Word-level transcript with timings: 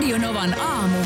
Radionovan 0.00 0.60
aamu. 0.60 0.98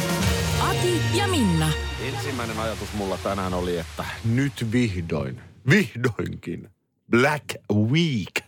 Ati 0.60 1.00
ja 1.18 1.28
Minna. 1.28 1.72
Ensimmäinen 2.00 2.58
ajatus 2.58 2.92
mulla 2.92 3.18
tänään 3.18 3.54
oli, 3.54 3.78
että 3.78 4.04
nyt 4.24 4.72
vihdoin, 4.72 5.40
vihdoinkin 5.70 6.68
Black 7.10 7.44
Week 7.72 8.40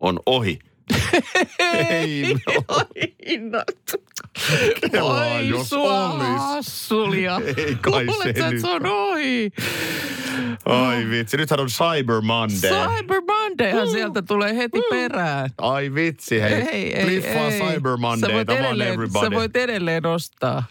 on 0.00 0.20
ohi. 0.26 0.58
Ei 1.90 2.34
no. 3.50 3.64
Kelaa, 4.92 5.34
Oi 5.34 5.48
jos 5.48 5.68
sua 5.68 6.10
olis. 6.10 6.26
hassulia. 6.38 7.40
Ei 7.56 7.74
kai 7.80 8.04
se 8.04 8.06
Luulet, 8.06 8.22
sä, 8.22 8.30
että 8.30 8.50
nyt 8.50 8.60
se 8.60 8.66
on 8.70 8.86
ohi. 8.86 9.50
Ai 10.64 11.10
vitsi, 11.10 11.36
nythän 11.36 11.60
on 11.60 11.68
Cyber 11.68 12.20
Monday. 12.20 12.70
Cyber 12.70 13.20
Mondayhan 13.26 13.88
sieltä 13.88 14.22
tulee 14.22 14.56
heti 14.56 14.78
perään. 14.90 15.50
Ai 15.58 15.94
vitsi, 15.94 16.40
hei. 16.40 16.52
Ei, 16.52 16.94
ei, 16.94 17.04
Cliffaa 17.04 17.48
ei. 17.48 17.60
Cyber 17.60 17.96
Monday, 17.96 18.44
come 18.44 18.68
on 18.68 18.82
everybody. 18.82 19.26
sä 19.26 19.30
voit 19.30 19.56
edelleen 19.56 20.06
ostaa. 20.06 20.64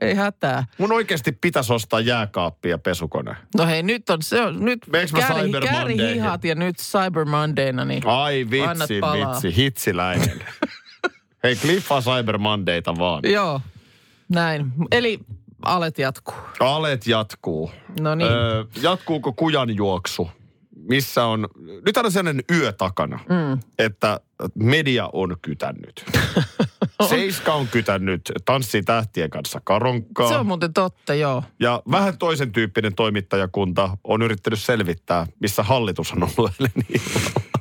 Ei 0.00 0.14
hätää. 0.14 0.64
Mun 0.78 0.92
oikeasti 0.92 1.32
pitäisi 1.32 1.72
ostaa 1.72 2.00
jääkaappi 2.00 2.68
ja 2.68 2.78
pesukone. 2.78 3.36
No 3.56 3.66
hei, 3.66 3.82
nyt 3.82 4.10
on 4.10 4.22
se 4.22 4.40
on, 4.40 4.64
nyt 4.64 4.80
kääri, 5.64 5.96
hihat 5.96 6.44
ja 6.44 6.54
nyt 6.54 6.76
Cyber 6.76 7.24
Mondayna, 7.24 7.84
niin 7.84 8.06
Ai 8.06 8.46
vitsi, 8.50 8.94
vitsi, 8.94 9.56
hitsiläinen. 9.56 10.44
hei, 11.44 11.56
Cliffaa 11.56 12.00
Cyber 12.00 12.38
Mondayta 12.38 12.98
vaan. 12.98 13.22
joo, 13.24 13.60
näin. 14.28 14.72
Eli 14.90 15.20
alet 15.62 15.98
jatkuu. 15.98 16.36
Alet 16.60 17.06
jatkuu. 17.06 17.70
No 18.00 18.14
niin. 18.14 18.32
Öö, 18.32 18.64
jatkuuko 18.82 19.32
kujan 19.32 19.76
juoksu? 19.76 20.30
Missä 20.88 21.24
on, 21.24 21.48
nyt 21.86 21.96
on 21.96 22.12
sellainen 22.12 22.44
yö 22.50 22.72
takana, 22.72 23.20
mm. 23.28 23.60
että 23.78 24.20
media 24.54 25.10
on 25.12 25.36
kytännyt. 25.42 26.04
Seiska 27.08 27.54
on 27.54 27.68
kytännyt 27.68 28.32
Tanssii 28.44 28.82
tähtien 28.82 29.30
kanssa 29.30 29.60
karonkkaa. 29.64 30.28
Se 30.28 30.34
on 30.34 30.46
muuten 30.46 30.72
totta, 30.72 31.14
joo. 31.14 31.42
Ja 31.60 31.82
vähän 31.90 32.18
toisen 32.18 32.52
tyyppinen 32.52 32.94
toimittajakunta 32.94 33.96
on 34.04 34.22
yrittänyt 34.22 34.60
selvittää, 34.60 35.26
missä 35.40 35.62
hallitus 35.62 36.12
on 36.12 36.22
ollut 36.22 36.50
eilen. 36.60 37.02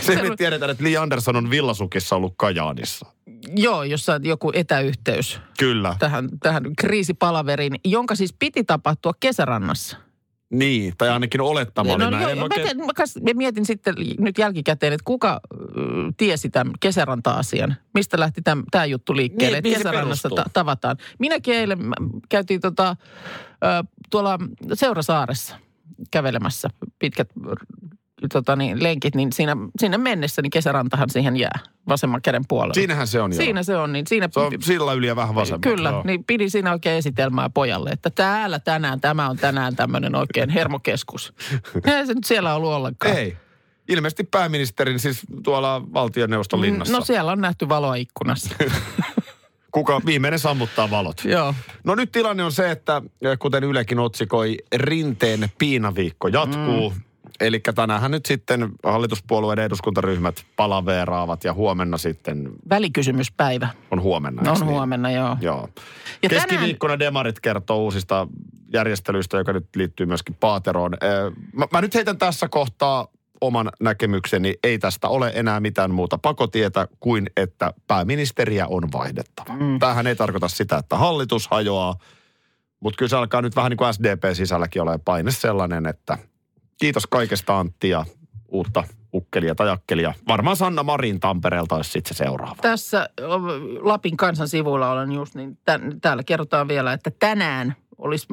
Se 0.00 0.22
me 0.22 0.36
tiedetään, 0.36 0.70
että 0.70 0.84
Li 0.84 0.96
Andersson 0.96 1.36
on 1.36 1.50
villasukissa 1.50 2.16
ollut 2.16 2.34
Kajaanissa. 2.36 3.06
Joo, 3.56 3.82
jossa 3.82 4.20
joku 4.22 4.50
etäyhteys 4.54 5.40
Kyllä. 5.58 5.96
tähän, 5.98 6.28
tähän 6.42 6.62
kriisipalaveriin, 6.78 7.72
jonka 7.84 8.14
siis 8.14 8.34
piti 8.38 8.64
tapahtua 8.64 9.12
kesärannassa. 9.20 9.96
Niin, 10.50 10.92
tai 10.98 11.08
ainakin 11.08 11.40
olettama 11.40 11.92
oli 11.92 12.04
No, 12.04 12.10
näin. 12.10 12.22
joo, 12.22 12.34
mä, 12.36 12.42
oikein- 12.42 12.76
mä, 12.78 12.84
mä 12.86 13.30
mietin 13.34 13.66
sitten 13.66 13.94
nyt 14.18 14.38
jälkikäteen, 14.38 14.92
että 14.92 15.04
kuka 15.04 15.40
tiesi 16.16 16.50
tämän 16.50 16.72
kesäranta-asian? 16.80 17.76
Mistä 17.94 18.20
lähti 18.20 18.40
tämä 18.70 18.84
juttu 18.84 19.16
liikkeelle, 19.16 19.60
Niin, 19.60 19.72
että 19.74 19.78
kesärannassa 19.78 20.28
ta- 20.30 20.44
tavataan. 20.52 20.96
Minäkin 21.18 21.54
eilen 21.54 21.84
mä- 21.84 21.94
käytiin 22.28 22.60
tota, 22.60 22.96
ö, 23.64 23.84
tuolla 24.10 24.38
Seurasaaressa 24.74 25.56
kävelemässä 26.10 26.68
pitkät 26.98 27.28
tota 28.28 28.56
niin, 28.56 28.82
lenkit, 28.82 29.14
niin 29.14 29.32
siinä, 29.32 29.56
sinne 29.80 29.98
mennessä 29.98 30.42
niin 30.42 30.50
kesärantahan 30.50 31.10
siihen 31.10 31.36
jää 31.36 31.58
vasemman 31.88 32.22
käden 32.22 32.42
puolella. 32.48 32.74
Siinähän 32.74 33.06
se 33.06 33.20
on 33.20 33.32
joo. 33.32 33.36
Siinä 33.36 33.62
se 33.62 33.76
on, 33.76 33.92
niin 33.92 34.06
siinä 34.06 34.28
Se 34.32 34.40
on 34.40 34.52
sillä 34.60 34.92
yli 34.92 35.06
ja 35.06 35.16
vähän 35.16 35.34
vasemmalta. 35.34 35.68
Kyllä, 35.68 35.90
joo. 35.90 36.02
niin 36.06 36.24
pidin 36.24 36.50
siinä 36.50 36.72
oikein 36.72 36.98
esitelmää 36.98 37.50
pojalle, 37.50 37.90
että 37.90 38.10
täällä 38.10 38.58
tänään, 38.58 39.00
tämä 39.00 39.28
on 39.28 39.36
tänään 39.36 39.76
tämmöinen 39.76 40.14
oikein 40.14 40.50
hermokeskus. 40.50 41.34
Ei 41.96 42.06
se 42.06 42.14
nyt 42.14 42.24
siellä 42.24 42.54
ollut 42.54 42.70
ollenkaan. 42.70 43.16
Ei. 43.16 43.36
Ilmeisesti 43.88 44.24
pääministerin 44.24 44.98
siis 44.98 45.20
tuolla 45.42 45.82
valtioneuvoston 45.92 46.60
linnassa. 46.60 46.96
No 46.96 47.04
siellä 47.04 47.32
on 47.32 47.40
nähty 47.40 47.68
valoa 47.68 47.94
ikkunassa. 47.94 48.56
Kuka 49.72 50.00
viimeinen 50.06 50.38
sammuttaa 50.38 50.90
valot. 50.90 51.24
Joo. 51.24 51.54
No 51.84 51.94
nyt 51.94 52.12
tilanne 52.12 52.44
on 52.44 52.52
se, 52.52 52.70
että 52.70 53.02
eh, 53.22 53.38
kuten 53.38 53.64
Ylekin 53.64 53.98
otsikoi, 53.98 54.58
rinteen 54.74 55.48
piinaviikko 55.58 56.28
jatkuu. 56.28 56.90
Mm. 56.90 57.00
Eli 57.42 57.60
tänäänhän 57.74 58.10
nyt 58.10 58.26
sitten 58.26 58.68
hallituspuolueiden 58.84 59.64
eduskuntaryhmät 59.64 60.44
palaveeraavat 60.56 61.44
ja 61.44 61.52
huomenna 61.52 61.98
sitten 61.98 62.50
Välikysymyspäivä. 62.70 63.68
on 63.90 64.02
huomenna. 64.02 64.52
On 64.52 64.60
niin? 64.60 64.66
huomenna, 64.66 65.10
joo. 65.10 65.36
Joo. 65.40 65.68
Ja 66.22 66.28
Keskiviikkona 66.28 66.98
Demarit 66.98 67.40
kertoo 67.40 67.78
uusista 67.78 68.28
järjestelyistä, 68.72 69.38
joka 69.38 69.52
nyt 69.52 69.66
liittyy 69.76 70.06
myöskin 70.06 70.36
Paateroon. 70.40 70.92
Mä, 71.52 71.66
mä 71.72 71.80
nyt 71.80 71.94
heitän 71.94 72.18
tässä 72.18 72.48
kohtaa 72.48 73.08
oman 73.40 73.70
näkemykseni. 73.80 74.54
Ei 74.62 74.78
tästä 74.78 75.08
ole 75.08 75.32
enää 75.34 75.60
mitään 75.60 75.90
muuta 75.90 76.18
pakotietä 76.18 76.88
kuin, 77.00 77.30
että 77.36 77.72
pääministeriä 77.86 78.66
on 78.66 78.92
vaihdettava. 78.92 79.52
Mm. 79.52 79.78
Tämähän 79.78 80.06
ei 80.06 80.16
tarkoita 80.16 80.48
sitä, 80.48 80.76
että 80.76 80.96
hallitus 80.96 81.48
hajoaa, 81.48 81.96
mutta 82.80 82.98
kyllä 82.98 83.08
se 83.08 83.16
alkaa 83.16 83.42
nyt 83.42 83.56
vähän 83.56 83.70
niin 83.70 83.78
kuin 83.78 83.94
SDP-sisälläkin 83.94 84.82
olemaan 84.82 85.00
paine 85.04 85.30
sellainen, 85.30 85.86
että 85.86 86.18
kiitos 86.80 87.06
kaikesta 87.06 87.58
Antti 87.58 87.88
ja 87.88 88.04
uutta 88.48 88.84
ukkelia 89.14 89.54
tai 89.54 89.70
akkelia. 89.70 90.14
Varmaan 90.28 90.56
Sanna 90.56 90.82
Marin 90.82 91.20
Tampereelta 91.20 91.76
olisi 91.76 91.90
sitten 91.90 92.16
se 92.16 92.24
seuraava. 92.24 92.56
Tässä 92.62 93.08
Lapin 93.80 94.16
kansan 94.16 94.48
sivuilla 94.48 94.90
olen 94.90 95.12
just, 95.12 95.34
niin 95.34 95.58
tän, 95.64 96.00
täällä 96.00 96.22
kerrotaan 96.22 96.68
vielä, 96.68 96.92
että 96.92 97.10
tänään 97.18 97.76
olisi 97.98 98.26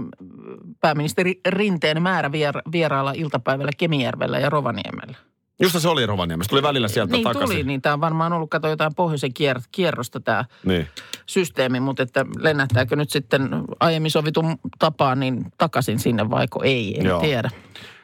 pääministeri 0.81 1.41
Rinteen 1.47 2.01
määrä 2.01 2.31
vier, 2.31 2.55
vierailla 2.71 3.11
iltapäivällä 3.11 3.71
Kemijärvellä 3.77 4.39
ja 4.39 4.49
Rovaniemellä. 4.49 5.17
Justa 5.61 5.79
se 5.79 5.89
oli 5.89 6.05
Rovaniemessä. 6.05 6.49
Tuli 6.49 6.63
välillä 6.63 6.87
sieltä 6.87 7.11
niin 7.11 7.23
takaisin. 7.23 7.49
tuli, 7.55 7.63
niin 7.63 7.81
tämä 7.81 7.93
on 7.93 8.01
varmaan 8.01 8.33
ollut, 8.33 8.49
kato 8.49 8.67
jotain 8.67 8.95
pohjoisen 8.95 9.33
kier, 9.33 9.59
kierrosta 9.71 10.19
tämä 10.19 10.45
Niin. 10.65 10.87
systeemi, 11.25 11.79
mutta 11.79 12.03
että 12.03 12.25
lennähtääkö 12.39 12.95
nyt 12.95 13.09
sitten 13.09 13.49
aiemmin 13.79 14.11
sovitun 14.11 14.57
tapaan 14.79 15.19
niin 15.19 15.45
takaisin 15.57 15.99
sinne 15.99 16.29
vaiko 16.29 16.63
ei, 16.63 16.99
en 16.99 17.05
Joo. 17.05 17.21
tiedä. 17.21 17.49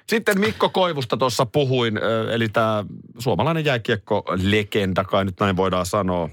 Sitten 0.10 0.40
Mikko 0.40 0.70
Koivusta 0.70 1.18
tuossa 1.18 1.46
puhuin, 1.46 2.00
eli 2.32 2.50
tämä 2.50 2.86
suomalainen 3.20 3.66
jääkiekko-legenda, 3.66 5.04
kai 5.04 5.26
nyt 5.26 5.40
näin 5.40 5.58
voidaan 5.58 5.86
sanoa. 5.86 6.30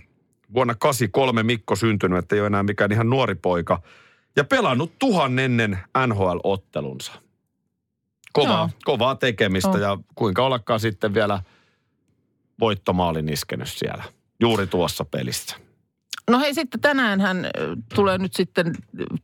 Vuonna 0.54 0.74
83 0.74 1.42
Mikko 1.42 1.76
syntynyt, 1.76 2.18
että 2.18 2.34
ei 2.34 2.40
ole 2.40 2.46
enää 2.46 2.62
mikään 2.62 2.92
ihan 2.92 3.10
nuori 3.10 3.34
poika. 3.34 3.82
Ja 4.36 4.44
pelannut 4.44 4.92
tuhannennen 4.98 5.78
NHL-ottelunsa. 6.06 7.12
Kovaa, 8.32 8.58
Joo. 8.58 8.68
kovaa 8.84 9.14
tekemistä 9.14 9.78
Joo. 9.78 9.80
ja 9.80 9.98
kuinka 10.14 10.46
ollakaan 10.46 10.80
sitten 10.80 11.14
vielä 11.14 11.42
voittomaalin 12.60 13.28
iskenyt 13.28 13.68
siellä. 13.68 14.04
Juuri 14.40 14.66
tuossa 14.66 15.04
pelissä. 15.04 15.56
No 16.30 16.38
hei 16.40 16.54
sitten 16.54 16.80
tänään 16.80 17.20
hän 17.20 17.46
tulee 17.94 18.18
nyt 18.18 18.34
sitten 18.34 18.72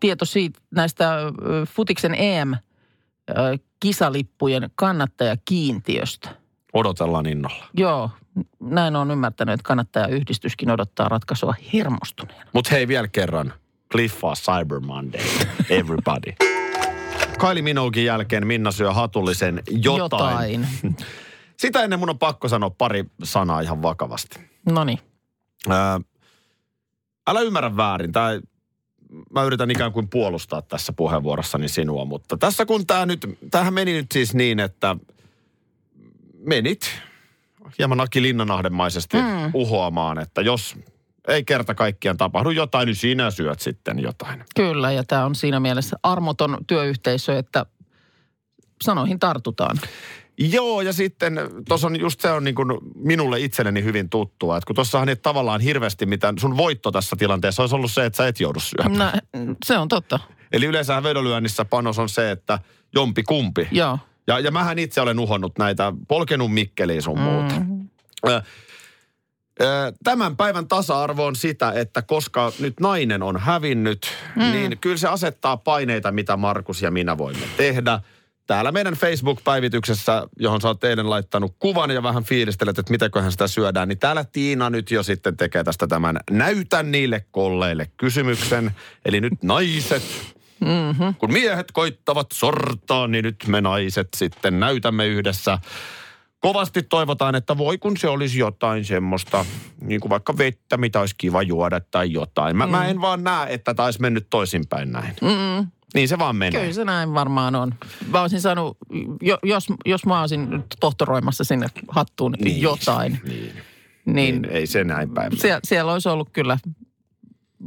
tieto 0.00 0.24
siitä 0.24 0.60
näistä 0.70 1.16
Futiksen 1.68 2.14
EM-kisalippujen 3.84 4.70
kannattajakiintiöstä. 4.74 6.28
Odotellaan 6.72 7.26
innolla. 7.26 7.64
Joo, 7.74 8.10
näin 8.60 8.96
on 8.96 9.10
ymmärtänyt, 9.10 9.52
että 9.52 9.64
kannattajayhdistyskin 9.68 10.70
odottaa 10.70 11.08
ratkaisua 11.08 11.54
hermostuneena. 11.72 12.50
Mutta 12.52 12.70
hei 12.70 12.88
vielä 12.88 13.08
kerran. 13.08 13.52
Cliffaa 13.92 14.34
Cyber 14.34 14.80
Monday. 14.80 15.20
Everybody. 15.70 16.32
Kylie 17.40 17.62
Minogin 17.62 18.04
jälkeen 18.04 18.46
Minna 18.46 18.72
syö 18.72 18.92
hatullisen 18.92 19.62
jotain. 19.70 19.98
Jotain. 19.98 20.66
Sitä 21.56 21.82
ennen 21.82 21.98
mun 21.98 22.10
on 22.10 22.18
pakko 22.18 22.48
sanoa 22.48 22.70
pari 22.70 23.04
sanaa 23.22 23.60
ihan 23.60 23.82
vakavasti. 23.82 24.40
No 24.66 24.84
niin. 24.84 24.98
Älä 27.26 27.40
ymmärrä 27.40 27.76
väärin. 27.76 28.12
Tää, 28.12 28.40
mä 29.30 29.42
yritän 29.42 29.70
ikään 29.70 29.92
kuin 29.92 30.08
puolustaa 30.08 30.62
tässä 30.62 30.92
puheenvuorossani 30.92 31.68
sinua, 31.68 32.04
mutta 32.04 32.36
tässä 32.36 32.66
kun 32.66 32.86
tämä 32.86 33.06
nyt, 33.06 33.38
tämähän 33.50 33.74
meni 33.74 33.92
nyt 33.92 34.06
siis 34.12 34.34
niin, 34.34 34.60
että 34.60 34.96
menit 36.34 36.90
hieman 37.78 38.00
Aki 38.00 38.22
Linnanahdemaisesti 38.22 39.16
mm. 39.16 39.50
uhoamaan, 39.54 40.18
että 40.18 40.40
jos 40.40 40.76
ei 41.28 41.44
kerta 41.44 41.74
kaikkiaan 41.74 42.16
tapahdu 42.16 42.50
jotain, 42.50 42.86
niin 42.86 42.96
sinä 42.96 43.30
syöt 43.30 43.60
sitten 43.60 43.98
jotain. 43.98 44.44
Kyllä, 44.56 44.92
ja 44.92 45.04
tämä 45.04 45.26
on 45.26 45.34
siinä 45.34 45.60
mielessä 45.60 45.96
armoton 46.02 46.58
työyhteisö, 46.66 47.38
että 47.38 47.66
sanoihin 48.84 49.18
tartutaan. 49.18 49.80
Joo, 50.38 50.80
ja 50.80 50.92
sitten 50.92 51.40
tuossa 51.68 51.86
on 51.86 52.00
just 52.00 52.20
se 52.20 52.30
on 52.30 52.44
niin 52.44 52.54
kuin 52.54 52.68
minulle 52.94 53.40
itselleni 53.40 53.84
hyvin 53.84 54.10
tuttua, 54.10 54.56
että 54.56 54.66
kun 54.66 54.76
tuossahan 54.76 55.08
ei 55.08 55.16
tavallaan 55.16 55.60
hirveästi 55.60 56.06
mitään, 56.06 56.38
sun 56.38 56.56
voitto 56.56 56.90
tässä 56.90 57.16
tilanteessa 57.16 57.62
olisi 57.62 57.74
ollut 57.74 57.92
se, 57.92 58.04
että 58.04 58.16
sä 58.16 58.28
et 58.28 58.40
joudu 58.40 58.60
syömään. 58.60 59.20
No, 59.34 59.54
se 59.64 59.78
on 59.78 59.88
totta. 59.88 60.18
Eli 60.52 60.66
yleensä 60.66 61.02
vedonlyönnissä 61.02 61.64
panos 61.64 61.98
on 61.98 62.08
se, 62.08 62.30
että 62.30 62.58
jompi 62.94 63.22
kumpi. 63.22 63.68
Joo. 63.70 63.98
Ja, 64.26 64.38
ja 64.38 64.50
mähän 64.50 64.78
itse 64.78 65.00
olen 65.00 65.18
uhonnut 65.18 65.58
näitä, 65.58 65.92
polkenut 66.08 66.54
Mikkeliin 66.54 67.02
sun 67.02 67.20
muuta. 67.20 67.54
Ö, 68.28 68.42
ö, 69.60 69.92
Tämän 70.04 70.36
päivän 70.36 70.68
tasa-arvo 70.68 71.26
on 71.26 71.36
sitä, 71.36 71.72
että 71.72 72.02
koska 72.02 72.52
nyt 72.60 72.80
nainen 72.80 73.22
on 73.22 73.36
hävinnyt, 73.40 74.06
mm. 74.36 74.42
niin 74.42 74.78
kyllä 74.78 74.96
se 74.96 75.08
asettaa 75.08 75.56
paineita, 75.56 76.12
mitä 76.12 76.36
Markus 76.36 76.82
ja 76.82 76.90
minä 76.90 77.18
voimme 77.18 77.46
tehdä. 77.56 78.00
Täällä 78.48 78.72
meidän 78.72 78.94
Facebook-päivityksessä, 78.94 80.26
johon 80.38 80.60
sä 80.60 80.68
oot 80.68 80.84
eilen 80.84 81.10
laittanut 81.10 81.56
kuvan 81.58 81.90
ja 81.90 82.02
vähän 82.02 82.24
fiilistelet, 82.24 82.78
että 82.78 82.90
mitäköhän 82.90 83.32
sitä 83.32 83.48
syödään, 83.48 83.88
niin 83.88 83.98
täällä 83.98 84.24
Tiina 84.24 84.70
nyt 84.70 84.90
jo 84.90 85.02
sitten 85.02 85.36
tekee 85.36 85.64
tästä 85.64 85.86
tämän 85.86 86.20
näytä 86.30 86.82
niille 86.82 87.24
kolleille 87.30 87.90
kysymyksen. 87.96 88.70
Eli 89.04 89.20
nyt 89.20 89.42
naiset, 89.42 90.02
Mm-hmm. 90.60 91.14
Kun 91.14 91.32
miehet 91.32 91.72
koittavat 91.72 92.26
sortaa, 92.32 93.06
niin 93.06 93.24
nyt 93.24 93.44
me 93.46 93.60
naiset 93.60 94.08
sitten 94.16 94.60
näytämme 94.60 95.06
yhdessä. 95.06 95.58
Kovasti 96.40 96.82
toivotaan, 96.82 97.34
että 97.34 97.58
voi 97.58 97.78
kun 97.78 97.96
se 97.96 98.08
olisi 98.08 98.38
jotain 98.38 98.84
semmoista, 98.84 99.44
niin 99.80 100.00
kuin 100.00 100.10
vaikka 100.10 100.38
vettä, 100.38 100.76
mitä 100.76 101.00
olisi 101.00 101.14
kiva 101.18 101.42
juoda 101.42 101.80
tai 101.80 102.12
jotain. 102.12 102.56
Mä, 102.56 102.66
mm. 102.66 102.70
mä 102.70 102.86
en 102.86 103.00
vaan 103.00 103.24
näe, 103.24 103.54
että 103.54 103.74
taisi 103.74 104.00
mennyt 104.00 104.26
toisinpäin 104.30 104.92
näin. 104.92 105.16
Mm. 105.20 105.70
Niin 105.94 106.08
se 106.08 106.18
vaan 106.18 106.36
menee. 106.36 106.60
Kyllä 106.60 106.72
se 106.74 106.84
näin 106.84 107.14
varmaan 107.14 107.54
on. 107.54 107.74
Mä 108.06 108.20
olisin 108.20 108.40
sanonut, 108.40 108.76
jo, 109.22 109.38
jos, 109.42 109.66
jos 109.86 110.06
mä 110.06 110.20
olisin 110.20 110.50
nyt 110.50 110.64
tohtoroimassa 110.80 111.44
sinne 111.44 111.66
hattuun 111.88 112.34
niin, 112.40 112.62
jotain, 112.62 113.20
Niin. 113.24 113.52
niin, 114.04 114.42
niin. 114.42 114.44
Ei 114.52 114.66
se 114.66 114.84
näin 114.84 115.10
päin. 115.10 115.32
mene. 115.32 115.40
siellä, 115.40 115.60
siellä 115.64 115.92
olisi 115.92 116.08
ollut 116.08 116.28
kyllä 116.32 116.58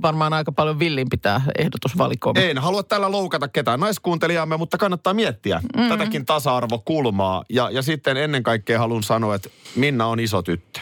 varmaan 0.01 0.33
aika 0.33 0.51
paljon 0.51 0.79
villimpi 0.79 1.17
tämä 1.17 1.41
ehdotusvalikoima. 1.57 2.39
En 2.39 2.57
halua 2.57 2.83
tällä 2.83 3.11
loukata 3.11 3.47
ketään 3.47 3.79
naiskuuntelijaamme, 3.79 4.57
mutta 4.57 4.77
kannattaa 4.77 5.13
miettiä 5.13 5.61
mm. 5.77 5.89
tätäkin 5.89 6.25
tasa-arvokulmaa. 6.25 7.43
Ja, 7.49 7.69
ja 7.69 7.81
sitten 7.81 8.17
ennen 8.17 8.43
kaikkea 8.43 8.79
haluan 8.79 9.03
sanoa, 9.03 9.35
että 9.35 9.49
Minna 9.75 10.05
on 10.05 10.19
iso 10.19 10.41
tyttö. 10.41 10.79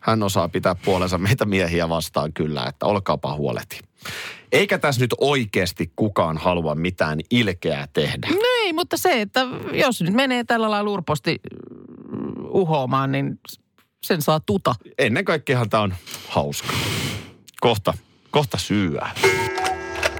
Hän 0.00 0.22
osaa 0.22 0.48
pitää 0.48 0.74
puolensa 0.74 1.18
meitä 1.18 1.44
miehiä 1.44 1.88
vastaan 1.88 2.32
kyllä, 2.32 2.66
että 2.66 2.86
olkaapa 2.86 3.34
huoleti. 3.34 3.87
Eikä 4.52 4.78
tässä 4.78 5.00
nyt 5.00 5.14
oikeasti 5.20 5.92
kukaan 5.96 6.38
halua 6.38 6.74
mitään 6.74 7.18
ilkeää 7.30 7.88
tehdä. 7.92 8.28
No 8.30 8.40
ei, 8.64 8.72
mutta 8.72 8.96
se, 8.96 9.20
että 9.20 9.46
jos 9.72 10.02
nyt 10.02 10.14
menee 10.14 10.44
tällä 10.44 10.70
lailla 10.70 10.90
urposti 10.90 11.40
mm, 12.10 12.44
uhoamaan, 12.48 13.12
niin 13.12 13.40
sen 14.02 14.22
saa 14.22 14.40
tuta. 14.40 14.74
Ennen 14.98 15.24
kaikkeahan 15.24 15.70
tämä 15.70 15.82
on 15.82 15.94
hauska. 16.28 16.72
Kohta, 17.60 17.94
kohta 18.30 18.58
syyä. 18.58 19.10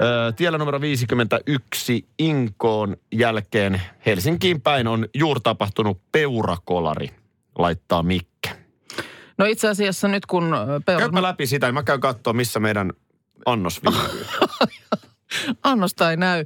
Öö, 0.00 0.32
tiellä 0.32 0.58
numero 0.58 0.80
51 0.80 2.06
Inkoon 2.18 2.96
jälkeen 3.12 3.82
Helsinkiin 4.06 4.60
päin 4.60 4.86
on 4.86 5.06
juuri 5.14 5.40
tapahtunut 5.40 6.00
peurakolari, 6.12 7.10
laittaa 7.58 8.02
Mikke. 8.02 8.50
No 9.38 9.44
itse 9.44 9.68
asiassa 9.68 10.08
nyt 10.08 10.26
kun 10.26 10.54
ö, 10.54 10.80
Peura... 10.86 11.00
Käypä 11.00 11.22
läpi 11.22 11.46
sitä, 11.46 11.66
niin 11.66 11.74
mä 11.74 11.82
käyn 11.82 12.00
katsoa, 12.00 12.32
missä 12.32 12.60
meidän 12.60 12.92
annos 13.46 13.80
viipyy. 13.82 14.26
Annosta 15.62 16.10
ei 16.10 16.16
näy. 16.16 16.44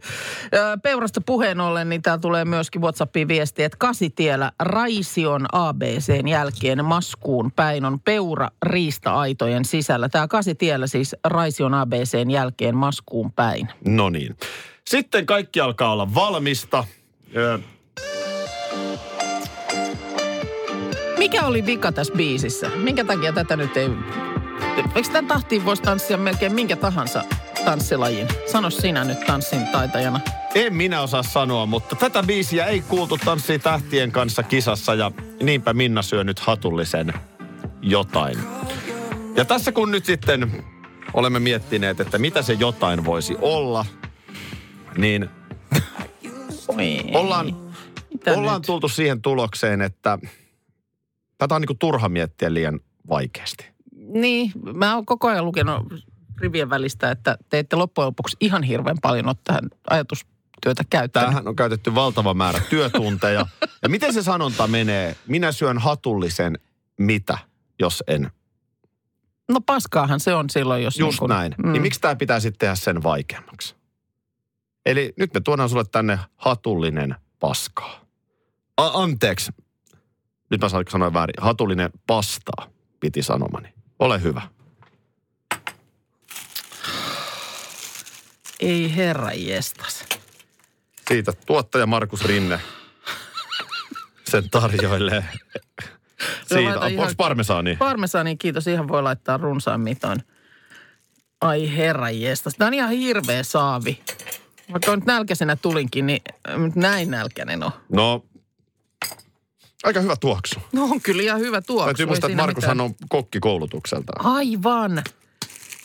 Ö, 0.55 0.79
Peurasta 0.83 1.21
puheen 1.21 1.61
ollen, 1.61 1.89
niin 1.89 2.03
täällä 2.03 2.21
tulee 2.21 2.45
myöskin 2.45 2.83
WhatsAppiin 2.83 3.29
viesti, 3.29 3.63
että 3.63 3.77
kasitiellä 3.79 4.53
Raision 4.61 5.47
ABCn 5.53 6.29
jälkeen 6.29 6.85
maskuun 6.85 7.53
päin 7.53 7.85
on 7.85 8.01
peura 8.01 8.49
riista-aitojen 8.63 9.65
sisällä. 9.65 10.09
Tämä 10.09 10.29
kasitiellä 10.29 10.87
siis 10.87 11.17
Raision 11.25 11.75
ABCn 11.75 12.31
jälkeen 12.31 12.77
maskuun 12.77 13.33
päin. 13.33 13.69
No 13.87 14.11
niin. 14.11 14.37
Sitten 14.87 15.27
kaikki 15.27 15.61
alkaa 15.61 15.93
olla 15.93 16.15
valmista. 16.15 16.85
Öö, 17.37 17.59
Mikä 21.19 21.47
oli 21.47 21.67
vika 21.67 21.93
tässä 21.93 22.15
biisissä? 22.17 22.71
Minkä 22.77 23.05
takia 23.05 23.33
tätä 23.33 23.57
nyt 23.57 23.77
ei... 23.77 23.89
Eikö 24.77 25.09
tämän 25.13 25.27
tahtiin 25.27 25.65
voisi 25.65 25.83
tanssia 25.83 26.17
melkein 26.17 26.55
minkä 26.55 26.77
tahansa 26.77 27.25
tanssilajin? 27.65 28.29
Sano 28.53 28.71
sinä 28.71 29.05
nyt 29.05 29.21
tanssin 29.27 29.67
taitajana. 29.67 30.21
En 30.55 30.75
minä 30.75 31.01
osaa 31.01 31.23
sanoa, 31.23 31.67
mutta 31.67 31.97
tätä 31.97 32.23
biisiä 32.23 32.67
ei 32.67 32.81
kuultu 32.81 33.19
Tanssii 33.25 33.59
tähtien 33.59 34.13
kanssa 34.13 34.43
kisassa 34.43 34.95
ja 34.95 35.11
niinpä 35.43 35.73
Minna 35.73 36.03
syö 36.03 36.25
nyt 36.25 36.39
hatullisen 36.39 37.13
jotain. 37.83 38.39
Ja 39.37 39.45
tässä 39.45 39.73
kun 39.73 39.91
nyt 39.91 40.05
sitten 40.05 40.65
olemme 41.15 41.39
miettineet, 41.39 42.01
että 42.01 42.19
mitä 42.19 42.43
se 42.43 42.53
jotain 42.53 43.05
voisi 43.05 43.37
olla, 43.41 43.87
niin 44.97 45.29
ollaan, 47.15 47.57
mitä 48.13 48.33
ollaan 48.33 48.61
nyt? 48.61 48.67
tultu 48.67 48.89
siihen 48.89 49.23
tulokseen, 49.23 49.83
että 49.83 50.19
tätä 51.39 51.55
on 51.55 51.61
niinku 51.61 51.75
turha 51.75 52.09
miettiä 52.09 52.55
liian 52.55 52.81
vaikeasti. 53.09 53.72
Niin, 54.13 54.53
mä 54.75 54.95
oon 54.95 55.07
koko 55.07 55.29
ajan 55.29 55.45
lukenut 55.45 55.95
rivien 56.41 56.71
välistä, 56.71 57.11
että 57.11 57.39
te 57.49 57.59
ette 57.59 57.77
loppujen 57.77 58.07
lopuksi 58.07 58.37
ihan 58.41 58.63
hirveän 58.63 58.97
paljon 59.03 59.27
ole 59.27 59.37
tähän 59.45 59.71
ajatustyötä 59.91 60.85
käyttänyt. 60.91 61.27
Tämähän 61.27 61.49
on 61.49 61.57
käytetty 61.57 61.95
valtava 61.95 62.35
määrä 62.35 62.61
työtunteja. 62.71 63.47
ja 63.83 63.89
miten 63.89 64.13
se 64.15 64.23
sanonta 64.23 64.67
menee? 64.67 65.17
Minä 65.27 65.53
syön 65.53 65.79
hatullisen 65.79 66.59
mitä, 66.99 67.39
jos 67.79 68.05
en 68.07 68.31
No 69.49 69.61
paskaahan 69.61 70.21
se 70.21 70.35
on 70.35 70.51
silloin, 70.51 70.83
jos... 70.83 70.99
Just 70.99 71.13
niin 71.13 71.19
kun- 71.19 71.29
näin. 71.29 71.55
Mm. 71.59 71.73
Niin 71.73 71.83
miksi 71.83 72.01
tämä 72.01 72.17
pitää 72.17 72.41
sitten 72.41 72.59
tehdä 72.59 72.75
sen 72.75 73.03
vaikeammaksi? 73.03 73.75
Eli 74.87 75.13
nyt 75.19 75.35
me 75.35 75.41
tuodaan 75.41 75.69
sulle 75.69 75.85
tänne 75.85 76.19
hatullinen 76.37 77.15
paskaa. 77.41 78.01
A- 78.77 79.03
anteeksi. 79.03 79.53
Nyt 80.51 80.61
mä 80.61 80.69
sanoin 80.89 81.13
väärin. 81.13 81.35
Hatullinen 81.39 81.91
pastaa, 82.07 82.67
piti 83.01 83.23
sanomani. 83.23 83.75
Ole 84.03 84.23
hyvä. 84.23 84.43
Ei 88.61 88.97
herra 88.97 89.33
jestas. 89.33 90.05
Siitä 91.09 91.33
tuottaja 91.47 91.87
Markus 91.87 92.25
Rinne 92.25 92.61
sen 94.31 94.51
tarjoilee. 94.51 95.25
Siitä. 96.47 96.81
laitan 96.81 96.99
Onko 97.01 97.13
parmesaani? 97.17 97.77
Parmesani, 97.77 98.37
kiitos. 98.37 98.67
Ihan 98.67 98.89
voi 98.89 99.03
laittaa 99.03 99.37
runsaan 99.37 99.81
mitoin. 99.81 100.23
Ai 101.41 101.77
herra 101.77 102.11
jestas. 102.11 102.55
Tämä 102.55 102.67
on 102.67 102.75
ihan 102.75 102.91
hirveä 102.91 103.43
saavi. 103.43 104.01
Vaikka 104.73 104.97
nyt 104.97 105.07
nälkäisenä 105.07 105.57
tulinkin, 105.57 106.07
niin 106.07 106.23
näin 106.75 107.11
nälkäinen 107.11 107.63
on. 107.63 107.73
No, 107.89 108.25
aika 109.83 110.01
hyvä 110.01 110.17
tuoksu. 110.17 110.61
No 110.73 110.85
on 110.85 111.01
kyllä 111.01 111.23
ihan 111.23 111.41
hyvä 111.41 111.61
tuoksu. 111.63 111.85
Täytyy 111.85 112.07
muistaa, 112.07 112.31
että 112.31 112.43
Markushan 112.43 112.77
mitään. 112.77 112.91
on 112.91 112.95
kokki 113.09 113.41
koulutukseltaan. 113.41 114.27
Aivan. 114.37 115.03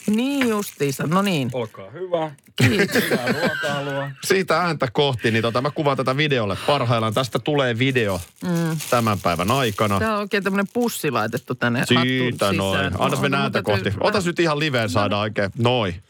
Niin 0.06 0.48
justiinsa. 0.48 1.06
No 1.06 1.22
niin. 1.22 1.50
Olkaa 1.52 1.90
hyvä. 1.90 2.30
Kiitos. 2.56 3.02
Hyvää 3.10 3.32
ruokailua. 3.32 4.10
siitä 4.24 4.60
ääntä 4.60 4.88
kohti, 4.92 5.30
niin 5.30 5.42
tota, 5.42 5.60
mä 5.60 5.70
kuvaan 5.70 5.96
tätä 5.96 6.16
videolle 6.16 6.56
parhaillaan. 6.66 7.14
Tästä 7.14 7.38
tulee 7.38 7.78
video 7.78 8.20
mm. 8.44 8.76
tämän 8.90 9.18
päivän 9.20 9.50
aikana. 9.50 9.98
Täällä 9.98 10.16
on 10.16 10.20
oikein 10.20 10.44
tämmöinen 10.44 10.68
pussi 10.72 11.10
laitettu 11.10 11.54
tänne 11.54 11.86
Siitä 11.86 12.52
noin. 12.52 12.86
Annas 12.98 13.18
No, 13.18 13.22
mennä 13.22 13.36
no, 13.36 13.42
ääntä 13.42 13.62
kohti. 13.62 13.82
täytyy- 13.84 14.00
Otas 14.00 14.26
nyt 14.26 14.40
ihan 14.40 14.58
liveen 14.58 14.90
saada 14.90 15.18
oikein. 15.18 15.50
Noin. 15.58 16.02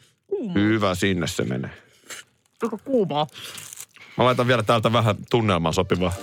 Hyvä, 0.55 0.95
sinne 0.95 1.27
se 1.27 1.43
menee. 1.43 1.71
Aika 2.61 2.77
kuumaa. 2.77 3.27
Mä 4.17 4.25
laitan 4.25 4.47
vielä 4.47 4.63
täältä 4.63 4.93
vähän 4.93 5.15
tunnelmaa 5.29 5.71
sopivaa. 5.71 6.13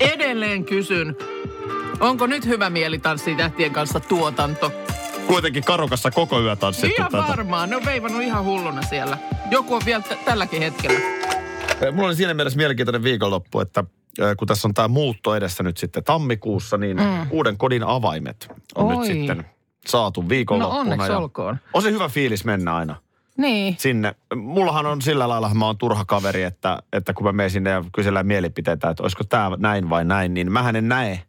Edelleen 0.00 0.64
kysyn, 0.64 1.16
onko 2.00 2.26
nyt 2.26 2.46
hyvä 2.46 2.70
mieli 2.70 2.98
tanssii 2.98 3.36
tähtien 3.36 3.72
kanssa 3.72 4.00
tuotanto? 4.00 4.72
Kuitenkin 5.26 5.64
karukassa 5.64 6.10
koko 6.10 6.40
yö 6.40 6.56
tanssittu 6.56 6.94
Ihan 7.02 7.12
tätä. 7.12 7.24
varmaan, 7.28 7.70
ne 7.70 7.76
on 7.76 7.84
veivannut 7.84 8.22
ihan 8.22 8.44
hulluna 8.44 8.82
siellä. 8.82 9.18
Joku 9.50 9.74
on 9.74 9.82
vielä 9.86 10.02
t- 10.02 10.24
tälläkin 10.24 10.62
hetkellä. 10.62 11.00
Mulla 11.92 12.08
oli 12.08 12.16
siinä 12.16 12.34
mielessä 12.34 12.56
mielenkiintoinen 12.56 13.02
viikonloppu, 13.02 13.60
että 13.60 13.84
kun 14.38 14.48
tässä 14.48 14.68
on 14.68 14.74
tämä 14.74 14.88
muutto 14.88 15.34
edessä 15.36 15.62
nyt 15.62 15.76
sitten 15.76 16.04
tammikuussa, 16.04 16.76
niin 16.78 16.96
mm. 16.96 17.26
uuden 17.30 17.56
kodin 17.58 17.82
avaimet 17.82 18.48
on 18.74 18.86
Oi. 18.86 18.96
nyt 18.96 19.06
sitten 19.06 19.44
saatu 19.86 20.22
No 20.22 20.28
viikonloppuna. 20.28 20.80
onneksi 20.80 21.12
ja 21.12 21.18
olkoon. 21.18 21.56
On 21.74 21.82
se 21.82 21.90
hyvä 21.90 22.08
fiilis 22.08 22.44
mennä 22.44 22.74
aina. 22.76 22.96
Niin. 23.40 23.76
sinne. 23.78 24.14
Mullahan 24.36 24.86
on 24.86 25.02
sillä 25.02 25.28
lailla, 25.28 25.54
mä 25.54 25.66
oon 25.66 25.78
turha 25.78 26.04
kaveri, 26.04 26.42
että, 26.42 26.78
että 26.92 27.12
kun 27.12 27.26
mä 27.26 27.32
menen 27.32 27.50
sinne 27.50 27.70
ja 27.70 27.84
kysellään 27.94 28.26
mielipiteitä, 28.26 28.90
että 28.90 29.02
olisiko 29.02 29.24
tämä 29.24 29.50
näin 29.58 29.90
vai 29.90 30.04
näin, 30.04 30.34
niin 30.34 30.52
mä 30.52 30.70
en 30.74 30.88
näe 30.88 31.22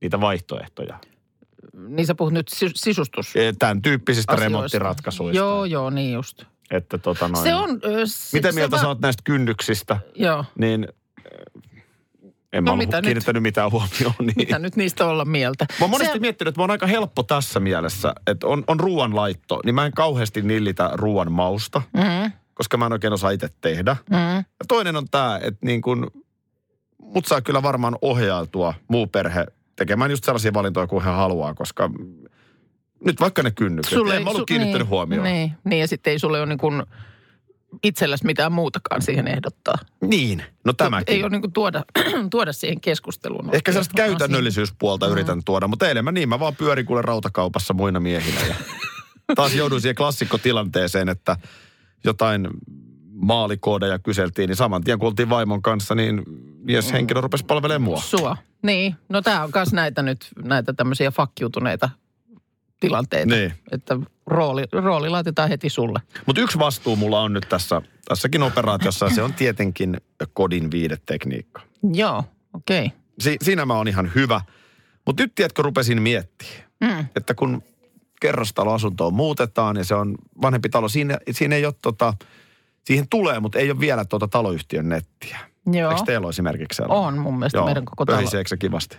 niitä 0.00 0.20
vaihtoehtoja. 0.20 0.98
Niin 1.88 2.06
sä 2.06 2.14
puhut 2.14 2.32
nyt 2.32 2.50
sis- 2.50 2.72
sisustus. 2.74 3.34
Tämän 3.58 3.82
tyyppisistä 3.82 4.32
asioista. 4.32 4.44
remonttiratkaisuista. 4.56 5.36
Joo, 5.38 5.64
joo, 5.64 5.90
niin 5.90 6.12
just. 6.12 6.42
Että 6.70 6.98
tota 6.98 7.28
noin. 7.28 7.42
Se 7.44 7.54
on... 7.54 7.80
Se, 8.04 8.36
Mitä 8.36 8.48
se 8.50 8.54
mieltä 8.54 8.76
va- 8.76 8.80
sä 8.80 8.88
oot 8.88 9.00
näistä 9.00 9.22
kynnyksistä? 9.24 9.98
Joo. 10.14 10.44
Niin 10.58 10.88
En 12.54 12.64
mä 12.64 12.68
No 12.68 12.72
ollut 12.72 12.86
mitä 12.86 12.96
nyt? 12.96 13.04
kiinnittänyt 13.04 13.42
mitään 13.42 13.70
huomioon. 13.70 14.14
Niin. 14.20 14.34
Mitä 14.36 14.58
nyt 14.58 14.76
niistä 14.76 15.06
olla 15.06 15.24
mieltä? 15.24 15.66
Mä 15.70 15.84
oon 15.84 15.90
monesti 15.90 16.12
Se- 16.12 16.18
miettinyt, 16.18 16.48
että 16.52 16.58
mä 16.58 16.62
oon 16.62 16.70
aika 16.70 16.86
helppo 16.86 17.22
tässä 17.22 17.60
mielessä, 17.60 18.14
että 18.26 18.46
on, 18.46 18.64
on 18.66 18.80
ruoanlaitto, 18.80 19.60
niin 19.64 19.74
mä 19.74 19.86
en 19.86 19.92
kauheasti 19.92 20.42
nillitä 20.42 20.90
ruoan 20.92 21.32
mausta, 21.32 21.82
Mm, 21.92 22.32
koska 22.54 22.76
mä 22.76 22.86
en 22.86 22.92
oikein 22.92 23.12
osaa 23.12 23.30
itse 23.30 23.48
tehdä. 23.60 23.96
mm. 24.10 24.16
Ja 24.36 24.44
toinen 24.68 24.96
on 24.96 25.06
tämä, 25.10 25.38
että 25.42 25.66
niin 25.66 25.82
kun, 25.82 26.10
mut 26.98 27.26
saa 27.26 27.40
kyllä 27.40 27.62
varmaan 27.62 27.96
ohjailtua 28.02 28.74
muu 28.88 29.06
perhe 29.06 29.46
tekemään 29.76 30.10
just 30.10 30.24
sellaisia 30.24 30.54
valintoja 30.54 30.86
kuin 30.86 31.04
he 31.04 31.10
haluaa, 31.10 31.54
koska 31.54 31.90
nyt 33.04 33.20
vaikka 33.20 33.42
ne 33.42 33.50
kynnykset, 33.50 33.94
Sulle 33.94 34.12
en 34.14 34.18
ei- 34.18 34.24
mä 34.24 34.30
ollut 34.30 34.42
su- 34.42 34.44
kiinnittänyt 34.48 34.86
niin, 34.86 34.90
huomioon. 34.90 35.24
Niin, 35.24 35.52
niin, 35.64 35.80
ja 35.80 35.88
sitten 35.88 36.10
ei 36.10 36.18
sulle 36.18 36.38
ole 36.38 36.46
niin 36.46 36.58
kuin 36.58 36.82
itselläsi 37.82 38.26
mitään 38.26 38.52
muutakaan 38.52 39.02
siihen 39.02 39.28
ehdottaa. 39.28 39.74
Niin, 40.00 40.42
no 40.64 40.72
tämäkin. 40.72 41.14
Ei 41.14 41.22
ole 41.22 41.30
niin 41.30 41.52
tuoda, 41.52 41.84
tuoda 42.30 42.52
siihen 42.52 42.80
keskusteluun. 42.80 43.50
Ehkä 43.52 43.72
sellaista 43.72 43.94
käytännöllisyyspuolta 43.96 45.06
yritän 45.06 45.44
tuoda, 45.44 45.68
mutta 45.68 45.88
eilen 45.88 46.04
mä 46.04 46.12
niin, 46.12 46.28
mä 46.28 46.40
vaan 46.40 46.56
pyörin 46.56 46.86
kuule 46.86 47.02
rautakaupassa 47.02 47.74
muina 47.74 48.00
miehinä. 48.00 48.40
Ja 48.48 48.54
taas 49.36 49.54
jouduin 49.54 49.80
siihen 49.80 49.94
klassikkotilanteeseen, 49.94 51.08
että 51.08 51.36
jotain 52.04 52.48
maalikoodeja 53.12 53.98
kyseltiin, 53.98 54.48
niin 54.48 54.56
saman 54.56 54.84
tien 54.84 54.98
kun 54.98 55.08
oltiin 55.08 55.30
vaimon 55.30 55.62
kanssa, 55.62 55.94
niin 55.94 56.22
mies 56.58 56.92
henkilö 56.92 57.20
rupesi 57.20 57.44
palvelemaan 57.44 57.82
mua. 57.82 58.00
Sua. 58.00 58.36
Niin, 58.62 58.96
no 59.08 59.22
tämä 59.22 59.42
on 59.42 59.50
myös 59.54 59.72
näitä 59.72 60.02
nyt, 60.02 60.28
näitä 60.44 60.72
tämmöisiä 60.72 61.10
fakkiutuneita 61.10 61.90
tilanteita. 62.86 63.34
Niin. 63.34 63.52
Että 63.72 63.98
rooli, 64.26 64.64
rooli 64.72 65.08
laitetaan 65.08 65.48
heti 65.48 65.68
sulle. 65.68 66.00
Mutta 66.26 66.42
yksi 66.42 66.58
vastuu 66.58 66.96
mulla 66.96 67.20
on 67.20 67.32
nyt 67.32 67.46
tässä, 67.48 67.82
tässäkin 68.08 68.42
operaatiossa, 68.42 69.08
se 69.10 69.22
on 69.22 69.34
tietenkin 69.34 69.96
kodin 70.32 70.70
viidetekniikka. 70.70 71.62
Joo, 71.94 72.24
okei. 72.54 72.86
Okay. 72.86 72.98
Si- 73.18 73.36
siinä 73.42 73.66
mä 73.66 73.74
oon 73.74 73.88
ihan 73.88 74.10
hyvä. 74.14 74.40
Mutta 75.06 75.22
nyt 75.22 75.34
tiedätkö, 75.34 75.62
rupesin 75.62 76.02
miettimään, 76.02 76.64
Mm. 76.80 77.06
että 77.16 77.34
kun 77.34 77.62
kerrostaloasuntoon 78.20 79.14
muutetaan 79.14 79.76
ja 79.76 79.84
se 79.84 79.94
on 79.94 80.14
vanhempi 80.42 80.68
talo, 80.68 80.88
siinä, 80.88 81.18
siinä 81.30 81.56
ei 81.56 81.66
ole 81.66 81.74
tota, 81.82 82.14
siihen 82.84 83.08
tulee, 83.10 83.40
mutta 83.40 83.58
ei 83.58 83.70
ole 83.70 83.80
vielä 83.80 84.04
tuota 84.04 84.28
taloyhtiön 84.28 84.88
nettiä. 84.88 85.38
Joo. 85.72 85.90
Eikö 85.90 86.02
teillä 86.06 86.24
ole 86.24 86.30
esimerkiksi 86.30 86.76
sellainen? 86.76 87.06
On 87.06 87.18
mun 87.18 87.38
mielestä 87.38 87.64
meidän 87.64 87.84
koko 87.84 88.04
talo. 88.04 88.28
Kivasti? 88.58 88.96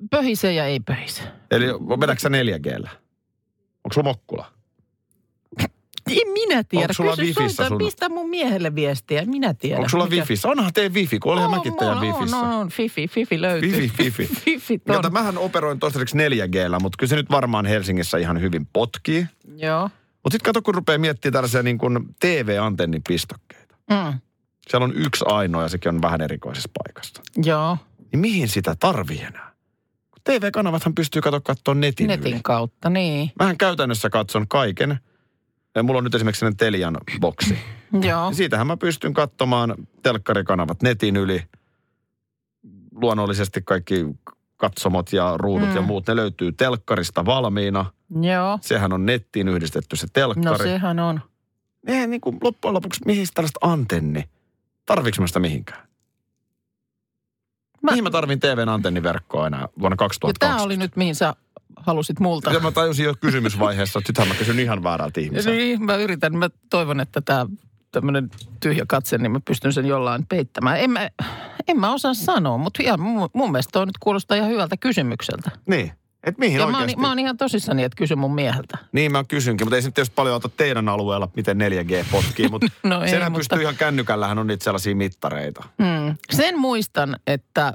No, 0.00 0.06
pöhisee 0.10 0.52
ja 0.52 0.64
ei 0.66 0.80
pöhise. 0.80 1.22
Eli 1.50 1.66
vedätkö 2.00 2.20
sä 2.20 2.28
4Gllä? 2.28 2.90
Onko 3.84 3.92
sulla 3.94 4.04
mokkula? 4.08 4.52
En 6.10 6.32
minä 6.32 6.64
tiedä. 6.64 6.82
Onko 6.84 6.92
sulla 6.92 7.16
Kysy 7.16 7.22
wifissä 7.40 7.68
sun- 7.68 7.78
Pistä 7.78 8.08
mun 8.08 8.30
miehelle 8.30 8.74
viestiä. 8.74 9.24
Minä 9.26 9.54
tiedän. 9.54 9.78
Onko 9.78 9.88
sulla 9.88 10.04
Mikä- 10.06 10.16
wifi? 10.16 10.34
Onhan 10.44 10.72
teidän 10.72 10.94
wifi, 10.94 11.18
kun 11.18 11.32
olihan 11.32 11.50
On, 11.50 11.56
mäkin 11.56 11.76
teidän 11.76 11.98
mulla 11.98 12.12
wifissä. 12.12 12.36
On, 12.36 12.50
on. 12.50 12.68
Fifi, 12.68 13.08
Fifi 13.08 13.40
löytyy. 13.42 13.70
Fifi, 13.72 14.10
Fifi. 14.10 14.26
Fifi 14.44 14.78
ton. 14.78 15.12
mähän 15.12 15.38
operoin 15.38 15.78
toistaiseksi 15.78 16.16
4Gllä, 16.16 16.80
mutta 16.80 16.96
kyllä 16.98 17.10
se 17.10 17.16
nyt 17.16 17.30
varmaan 17.30 17.66
Helsingissä 17.66 18.18
ihan 18.18 18.40
hyvin 18.40 18.66
potkii. 18.72 19.26
Joo. 19.56 19.82
Mutta 20.22 20.30
sitten 20.34 20.44
kato, 20.48 20.62
kun 20.62 20.74
rupeaa 20.74 20.98
miettimään 20.98 21.32
tällaisia 21.32 21.62
niin 21.62 21.78
kuin 21.78 21.98
TV-antennin 22.20 23.02
pistokkeita. 23.08 23.76
Mm. 23.90 24.18
Siellä 24.70 24.84
on 24.84 24.92
yksi 24.96 25.24
ainoa 25.28 25.62
ja 25.62 25.68
sekin 25.68 25.94
on 25.94 26.02
vähän 26.02 26.20
erikoisessa 26.20 26.70
paikassa. 26.84 27.22
Joo. 27.44 27.76
Niin 28.12 28.20
mihin 28.20 28.48
sitä 28.48 28.76
tarvii 28.80 29.20
enää? 29.20 29.49
TV-kanavathan 30.24 30.94
pystyy 30.94 31.22
katsoa 31.22 31.40
katsoa 31.40 31.74
netin, 31.74 32.06
Netin 32.06 32.32
yli. 32.32 32.40
kautta, 32.44 32.90
niin. 32.90 33.32
Mähän 33.38 33.58
käytännössä 33.58 34.10
katson 34.10 34.48
kaiken. 34.48 34.98
Ja 35.74 35.82
mulla 35.82 35.98
on 35.98 36.04
nyt 36.04 36.14
esimerkiksi 36.14 36.38
sellainen 36.40 36.56
Telian 36.56 36.98
boksi. 37.20 37.58
Joo. 37.92 38.02
Ja 38.04 38.32
siitähän 38.32 38.66
mä 38.66 38.76
pystyn 38.76 39.14
katsomaan 39.14 39.74
telkkarikanavat 40.02 40.82
netin 40.82 41.16
yli. 41.16 41.42
Luonnollisesti 42.94 43.62
kaikki 43.64 44.06
katsomot 44.56 45.12
ja 45.12 45.34
ruudut 45.36 45.68
Mm. 45.68 45.74
ja 45.74 45.82
muut, 45.82 46.06
ne 46.08 46.16
löytyy 46.16 46.52
telkkarista 46.52 47.26
valmiina. 47.26 47.84
Joo. 48.22 48.58
Sehän 48.60 48.92
on 48.92 49.06
nettiin 49.06 49.48
yhdistetty 49.48 49.96
se 49.96 50.06
No 50.06 50.10
telkkari. 50.12 50.64
sehän 50.70 50.98
on. 50.98 51.20
Eihän 51.86 52.10
niin 52.10 52.20
kuin 52.20 52.38
loppujen 52.44 52.74
lopuksi, 52.74 53.00
mihin 53.06 53.26
tällaista 53.34 53.58
antenni? 53.62 54.24
Tarviiko 54.86 55.26
sitä 55.26 55.40
mihinkään? 55.40 55.88
Mä- 57.82 57.90
Mihin 57.90 58.04
mä 58.04 58.10
tarvin 58.10 58.40
TVn 58.40 58.68
antenniverkkoa 58.68 59.46
enää 59.46 59.68
vuonna 59.80 59.94
Ja 59.94 59.96
2020? 59.96 60.46
tämä 60.46 60.62
oli 60.62 60.76
nyt, 60.76 60.96
mihin 60.96 61.14
sä 61.14 61.34
halusit 61.76 62.20
multa. 62.20 62.52
Ja 62.52 62.60
mä 62.60 62.70
tajusin 62.72 63.04
jo 63.04 63.14
kysymysvaiheessa, 63.20 63.98
että 63.98 64.10
nythän 64.12 64.28
mä 64.28 64.34
kysyn 64.34 64.58
ihan 64.58 64.82
väärältä 64.82 65.20
ihmiseltä. 65.20 65.56
Niin, 65.58 65.84
mä 65.84 65.96
yritän. 65.96 66.36
Mä 66.36 66.50
toivon, 66.70 67.00
että 67.00 67.20
tämä 67.20 67.46
tämmöinen 67.92 68.30
tyhjä 68.60 68.84
katse, 68.88 69.18
niin 69.18 69.32
mä 69.32 69.40
pystyn 69.44 69.72
sen 69.72 69.86
jollain 69.86 70.26
peittämään. 70.26 70.80
En 70.80 70.90
mä, 70.90 71.08
en 71.68 71.80
mä 71.80 71.92
osaa 71.92 72.14
sanoa, 72.14 72.58
mutta 72.58 72.82
ihan 72.82 73.00
mun, 73.00 73.28
mun 73.32 73.52
mielestä 73.52 73.70
toi 73.72 73.86
nyt 73.86 73.98
kuulostaa 74.00 74.36
ihan 74.36 74.50
hyvältä 74.50 74.76
kysymykseltä. 74.76 75.50
Niin. 75.66 75.92
Et 76.24 76.38
mihin 76.38 76.58
Ja 76.60 76.66
mä 76.66 76.66
oon, 76.66 76.74
oikeasti? 76.74 77.00
mä 77.00 77.08
oon 77.08 77.18
ihan 77.18 77.36
tosissani, 77.36 77.84
että 77.84 77.96
kysy 77.96 78.14
mun 78.14 78.34
mieheltä. 78.34 78.78
Niin 78.92 79.12
mä 79.12 79.24
kysynkin, 79.24 79.66
mutta 79.66 79.76
ei 79.76 79.82
se 79.82 79.88
nyt 79.88 79.94
tietysti 79.94 80.14
paljon 80.14 80.36
ota 80.36 80.48
teidän 80.48 80.88
alueella, 80.88 81.28
miten 81.36 81.58
4G 81.58 82.04
potkii, 82.10 82.48
mutta 82.48 82.66
No 82.82 83.02
ei, 83.02 83.08
senhän 83.08 83.32
mutta- 83.32 83.38
pystyy 83.38 83.62
ihan 83.62 83.76
kännykällähän 83.76 84.38
on 84.38 84.46
niitä 84.46 84.64
sellaisia 84.64 84.96
mittareita. 84.96 85.64
Hmm. 85.82 86.16
Sen 86.32 86.58
muistan, 86.58 87.16
että, 87.26 87.72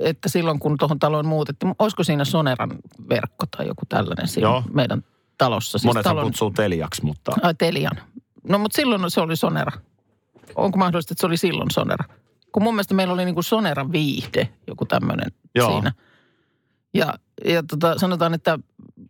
että 0.00 0.28
silloin 0.28 0.58
kun 0.58 0.76
tuohon 0.78 0.98
taloon 0.98 1.26
muutettiin, 1.26 1.74
olisiko 1.78 2.04
siinä 2.04 2.24
Soneran 2.24 2.70
verkko 3.08 3.46
tai 3.56 3.66
joku 3.66 3.82
tällainen 3.88 4.28
siinä 4.28 4.48
Joo. 4.48 4.62
meidän 4.72 5.04
talossa. 5.38 5.78
Siis 5.78 5.84
Monethan 5.84 6.10
talon, 6.16 6.24
kutsuu 6.24 6.50
Teliaksi, 6.50 7.04
mutta 7.04 7.32
ai, 7.42 7.54
Telian. 7.54 7.96
No 8.48 8.58
mutta 8.58 8.76
silloin 8.76 9.10
se 9.10 9.20
oli 9.20 9.36
Sonera. 9.36 9.72
Onko 10.54 10.78
mahdollista, 10.78 11.12
että 11.12 11.20
se 11.20 11.26
oli 11.26 11.36
silloin 11.36 11.70
Sonera? 11.70 12.04
Kun 12.52 12.62
mun 12.62 12.74
mielestä 12.74 12.94
meillä 12.94 13.14
oli 13.14 13.24
niin 13.24 13.34
kuin 13.34 13.44
Sonera 13.44 13.92
viihde, 13.92 14.48
joku 14.66 14.86
tämmöinen 14.86 15.32
Joo. 15.54 15.70
siinä. 15.72 15.92
Ja, 16.94 17.14
ja 17.44 17.62
tota, 17.62 17.98
sanotaan, 17.98 18.34
että 18.34 18.58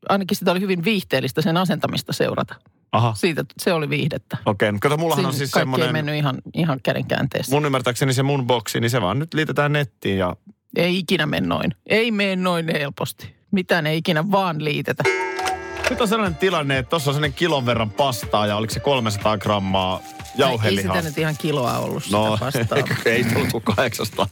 ainakin 0.08 0.36
sitä 0.36 0.50
oli 0.50 0.60
hyvin 0.60 0.84
viihteellistä 0.84 1.42
sen 1.42 1.56
asentamista 1.56 2.12
seurata. 2.12 2.54
aha, 2.92 3.14
Siitä, 3.14 3.44
se 3.58 3.72
oli 3.72 3.90
viihdettä. 3.90 4.36
okei. 4.46 4.68
Okay. 4.68 4.78
Kato, 4.80 4.96
mullahan 4.96 5.26
on 5.26 5.32
Siinä 5.32 5.38
siis 5.38 5.50
kaikki 5.50 5.60
ei 5.60 5.64
semmoinen, 5.74 5.92
mennyt 5.92 6.14
ihan, 6.14 6.38
ihan 6.54 6.80
käden 6.82 7.06
käänteessä. 7.06 7.52
mun 7.56 7.66
ymmärtääkseni 7.66 8.14
se 8.14 8.22
mun 8.22 8.46
boksi, 8.46 8.80
niin 8.80 8.90
se 8.90 9.00
vaan 9.00 9.18
nyt 9.18 9.34
liitetään 9.34 9.72
nettiin 9.72 10.18
ja 10.18 10.36
Ei 10.76 10.98
ikinä 10.98 11.26
mene 11.26 11.46
noin. 11.46 11.74
Ei 11.86 12.10
mene 12.10 12.36
noin 12.36 12.68
helposti. 12.68 13.34
Mitään 13.50 13.86
ei 13.86 13.98
ikinä 13.98 14.30
vaan 14.30 14.64
liitetä. 14.64 15.02
Nyt 15.90 16.00
on 16.00 16.08
sellainen 16.08 16.38
tilanne, 16.38 16.78
että 16.78 16.90
tuossa 16.90 17.10
on 17.10 17.14
sellainen 17.14 17.36
kilon 17.36 17.66
verran 17.66 17.90
pastaa 17.90 18.46
ja 18.46 18.56
oliko 18.56 18.74
se 18.74 18.80
300 18.80 19.38
grammaa 19.38 20.00
Ei 20.04 20.10
jauhelihaa. 20.36 20.96
sitä 20.96 21.08
nyt 21.08 21.18
ihan 21.18 21.34
kiloa 21.38 21.78
ollut 21.78 22.04
sitä 22.04 22.16
No, 22.16 22.30
vastaan. 22.40 22.84
ei 23.06 23.24
tullut 23.24 23.48
kuin 23.52 23.64
800 23.64 24.26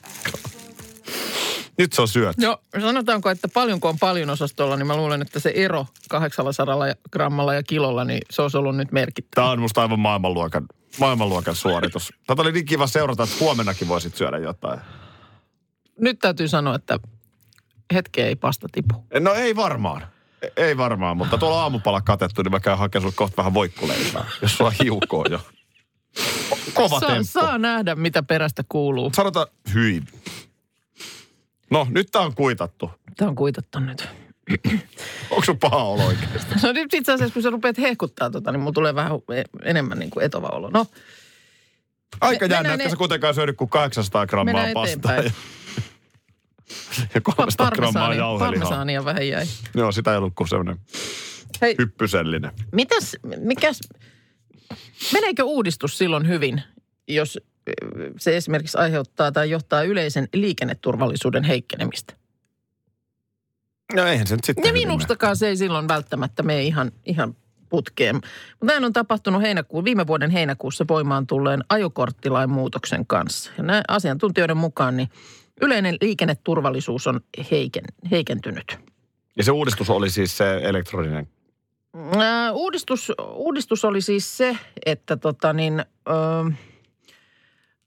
Nyt 1.82 1.92
se 1.92 2.02
on 2.02 2.08
syöt. 2.08 2.36
No 2.38 2.58
sanotaanko, 2.80 3.30
että 3.30 3.48
paljonko 3.48 3.88
on 3.88 3.98
paljon 3.98 4.30
osastolla, 4.30 4.76
niin 4.76 4.86
mä 4.86 4.96
luulen, 4.96 5.22
että 5.22 5.40
se 5.40 5.52
ero 5.54 5.86
800 6.08 6.76
grammalla 7.12 7.54
ja 7.54 7.62
kilolla, 7.62 8.04
niin 8.04 8.20
se 8.30 8.42
olisi 8.42 8.56
ollut 8.56 8.76
nyt 8.76 8.92
merkittävä. 8.92 9.44
Tämä 9.44 9.50
on 9.52 9.60
musta 9.60 9.82
aivan 9.82 9.98
maailmanluokan, 10.00 10.66
maailmanluokan 11.00 11.54
suoritus. 11.56 12.12
Tätä 12.26 12.42
oli 12.42 12.52
niin 12.52 12.64
kiva 12.66 12.86
seurata, 12.86 13.22
että 13.22 13.36
huomennakin 13.40 13.88
voisit 13.88 14.16
syödä 14.16 14.38
jotain. 14.38 14.80
Nyt 16.00 16.18
täytyy 16.18 16.48
sanoa, 16.48 16.74
että 16.74 16.98
hetkeä 17.94 18.26
ei 18.26 18.36
pasta 18.36 18.68
tipu. 18.72 19.04
No 19.20 19.34
ei 19.34 19.56
varmaan. 19.56 20.02
E- 20.42 20.48
Ei 20.66 20.76
varmaan, 20.76 21.16
mutta 21.16 21.38
tuolla 21.38 21.62
aamupala 21.62 22.00
katettu, 22.00 22.42
niin 22.42 22.52
mä 22.52 22.60
käyn 22.60 22.78
hakemaan 22.78 23.12
kohta 23.14 23.36
vähän 23.36 23.54
voikkuleipää, 23.54 24.24
jos 24.42 24.56
sulla 24.56 24.72
hiukoo 24.82 25.24
jo. 25.30 25.40
Kova 26.74 27.00
Saa, 27.00 27.08
temppu. 27.08 27.24
saa 27.26 27.58
nähdä, 27.58 27.94
mitä 27.94 28.22
perästä 28.22 28.64
kuuluu. 28.68 29.10
Sanotaan, 29.14 29.46
hyi. 29.74 30.02
No, 31.72 31.86
nyt 31.90 32.08
tää 32.12 32.22
on 32.22 32.34
kuitattu. 32.34 32.90
Tämä 33.16 33.28
on 33.28 33.34
kuitattu 33.34 33.78
nyt. 33.80 34.08
Onko 35.30 35.44
sun 35.44 35.58
paha 35.58 35.76
olo 35.84 36.06
oikeasti? 36.06 36.54
No 36.62 36.72
nyt 36.72 36.94
itse 36.94 37.12
asiassa, 37.12 37.34
kun 37.34 37.42
sä 37.42 37.50
rupeat 37.50 37.78
hehkuttaa 37.78 38.30
tota, 38.30 38.52
niin 38.52 38.60
mulla 38.60 38.72
tulee 38.72 38.94
vähän 38.94 39.12
e- 39.36 39.42
enemmän 39.70 39.98
niin 39.98 40.10
kuin 40.10 40.24
etova 40.24 40.48
olo. 40.48 40.70
No, 40.70 40.86
Aika 42.20 42.48
Me- 42.48 42.54
jännä, 42.54 42.72
että 42.74 42.84
ne- 42.84 42.90
sä 42.90 42.96
kuitenkaan 42.96 43.34
syönyt 43.34 43.56
kuin 43.56 43.70
800 43.70 44.26
grammaa 44.26 44.64
pastaa 44.74 45.14
ja, 45.14 45.22
ja 47.14 47.20
300 47.20 47.70
grammaa 47.70 48.14
jauhelihaa. 48.14 48.38
parmesaania 48.38 49.04
vähän 49.04 49.28
jäi. 49.28 49.46
Joo, 49.74 49.92
sitä 49.92 50.10
ei 50.12 50.16
ollut 50.16 50.32
kuin 50.34 50.48
semmoinen 50.48 50.76
Hei, 51.62 51.74
hyppysellinen. 51.78 52.50
mitäs, 52.72 53.16
mikäs, 53.38 53.80
meneekö 55.12 55.42
uudistus 55.44 55.98
silloin 55.98 56.28
hyvin, 56.28 56.62
jos 57.08 57.38
se 58.18 58.36
esimerkiksi 58.36 58.78
aiheuttaa 58.78 59.32
tai 59.32 59.50
johtaa 59.50 59.82
yleisen 59.82 60.28
liikenneturvallisuuden 60.32 61.44
heikkenemistä? 61.44 62.14
No 63.94 64.06
eihän 64.06 64.26
se 64.26 64.36
nyt 64.36 64.44
sitten 64.44 64.64
Ja 64.64 64.72
minustakaan 64.72 65.36
se 65.36 65.48
ei 65.48 65.56
silloin 65.56 65.88
välttämättä 65.88 66.42
mene 66.42 66.62
ihan, 66.62 66.92
ihan 67.04 67.36
putkeen. 67.68 68.14
Mutta 68.14 68.66
näin 68.66 68.84
on 68.84 68.92
tapahtunut 68.92 69.42
heinäkuun, 69.42 69.84
viime 69.84 70.06
vuoden 70.06 70.30
heinäkuussa 70.30 70.84
voimaan 70.88 71.26
tulleen 71.26 71.64
ajokorttilain 71.68 72.50
muutoksen 72.50 73.06
kanssa. 73.06 73.50
Ja 73.58 73.62
näin 73.62 73.84
asiantuntijoiden 73.88 74.56
mukaan 74.56 74.96
niin 74.96 75.08
yleinen 75.62 75.96
liikenneturvallisuus 76.00 77.06
on 77.06 77.20
heiken, 77.50 77.84
heikentynyt. 78.10 78.78
Ja 79.36 79.44
se 79.44 79.52
uudistus 79.52 79.90
oli 79.90 80.10
siis 80.10 80.36
se 80.36 80.60
elektroninen. 80.62 81.28
Uudistus, 82.52 83.12
uudistus 83.34 83.84
oli 83.84 84.00
siis 84.00 84.36
se, 84.36 84.58
että 84.86 85.16
tota 85.16 85.52
niin, 85.52 85.84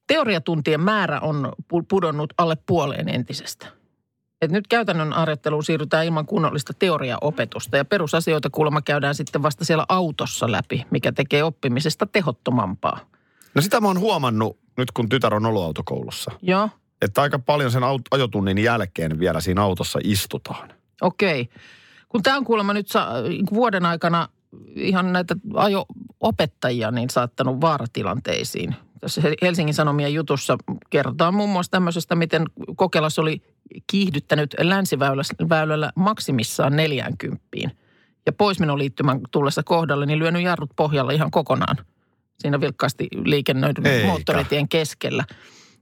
Teoriatuntien 0.08 0.82
määrä 0.82 1.20
on 1.20 1.54
pu- 1.62 1.86
pudonnut 1.90 2.34
alle 2.38 2.58
puoleen 2.66 3.10
entisestä. 3.10 3.68
Et 4.42 4.52
nyt 4.52 4.68
käytännön 4.68 5.14
harjoitteluun 5.14 5.64
siirrytään 5.64 6.06
ilman 6.06 6.26
kunnollista 6.26 6.74
teoriaopetusta 6.74 7.78
ja 7.78 7.86
perusasioita 7.86 8.50
kuulemma 8.50 8.82
käydään 8.82 9.16
sitten 9.16 9.44
vasta 9.44 9.66
siellä 9.66 9.86
autossa 9.90 10.52
läpi, 10.52 10.86
mikä 10.92 11.12
tekee 11.12 11.44
oppimisesta 11.44 12.06
tehottomampaa. 12.06 13.00
No 13.56 13.62
sitä 13.62 13.82
mä 13.82 13.88
oon 13.88 14.00
huomannut 14.00 14.60
nyt, 14.78 14.92
kun 14.92 15.10
tytär 15.10 15.34
on 15.36 15.46
ollut 15.46 15.64
autokoulussa. 15.64 16.32
Joo, 16.42 16.70
Että 17.02 17.22
aika 17.22 17.40
paljon 17.40 17.72
sen 17.72 17.84
ajotunnin 18.12 18.58
jälkeen 18.58 19.20
vielä 19.20 19.42
siinä 19.42 19.62
autossa 19.62 20.00
istutaan. 20.04 20.74
okei. 21.02 21.50
Kun 22.10 22.24
tämä 22.24 22.38
on 22.38 22.44
kuulemma 22.46 22.74
nyt 22.74 22.88
sa- 22.88 23.08
vuoden 23.54 23.86
aikana 23.86 24.28
ihan 24.76 25.14
näitä 25.14 25.36
ajo-opettajia 25.56 26.92
niin 26.92 27.10
saattanut 27.10 27.62
vaaratilanteisiin. 27.62 28.76
Tässä 29.06 29.22
Helsingin 29.42 29.74
Sanomien 29.74 30.14
jutussa 30.14 30.58
kerrotaan 30.90 31.34
muun 31.34 31.50
muassa 31.50 31.72
tämmöisestä, 31.72 32.16
miten 32.16 32.46
Kokelas 32.76 33.20
oli 33.20 33.42
kiihdyttänyt 33.88 34.56
länsiväylällä 34.60 35.92
maksimissaan 35.96 36.76
40. 36.76 37.46
Ja 38.26 38.34
poismenoliittymän 38.34 39.20
tullessa 39.32 39.64
kohdalle, 39.64 40.06
niin 40.06 40.20
lyönyt 40.20 40.42
jarrut 40.42 40.70
pohjalla 40.76 41.12
ihan 41.12 41.32
kokonaan. 41.32 41.78
Siinä 42.40 42.62
vilkkaasti 42.62 43.08
liikennöidyn 43.26 43.86
Eikä. 43.86 44.08
moottoritien 44.08 44.70
keskellä. 44.70 45.24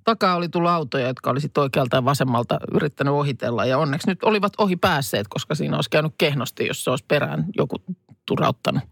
Takaa 0.03 0.35
oli 0.35 0.49
tullut 0.49 0.71
autoja, 0.71 1.07
jotka 1.07 1.29
olisi 1.29 1.51
oikealta 1.57 1.97
ja 1.97 2.05
vasemmalta 2.05 2.59
yrittänyt 2.73 3.13
ohitella. 3.13 3.65
Ja 3.65 3.77
onneksi 3.77 4.07
nyt 4.07 4.23
olivat 4.23 4.53
ohi 4.57 4.75
päässeet, 4.75 5.27
koska 5.27 5.55
siinä 5.55 5.75
olisi 5.75 5.89
käynyt 5.89 6.13
kehnosti, 6.17 6.67
jos 6.67 6.83
se 6.83 6.89
olisi 6.89 7.05
perään 7.07 7.45
joku 7.57 7.75
turauttanut. 8.25 8.83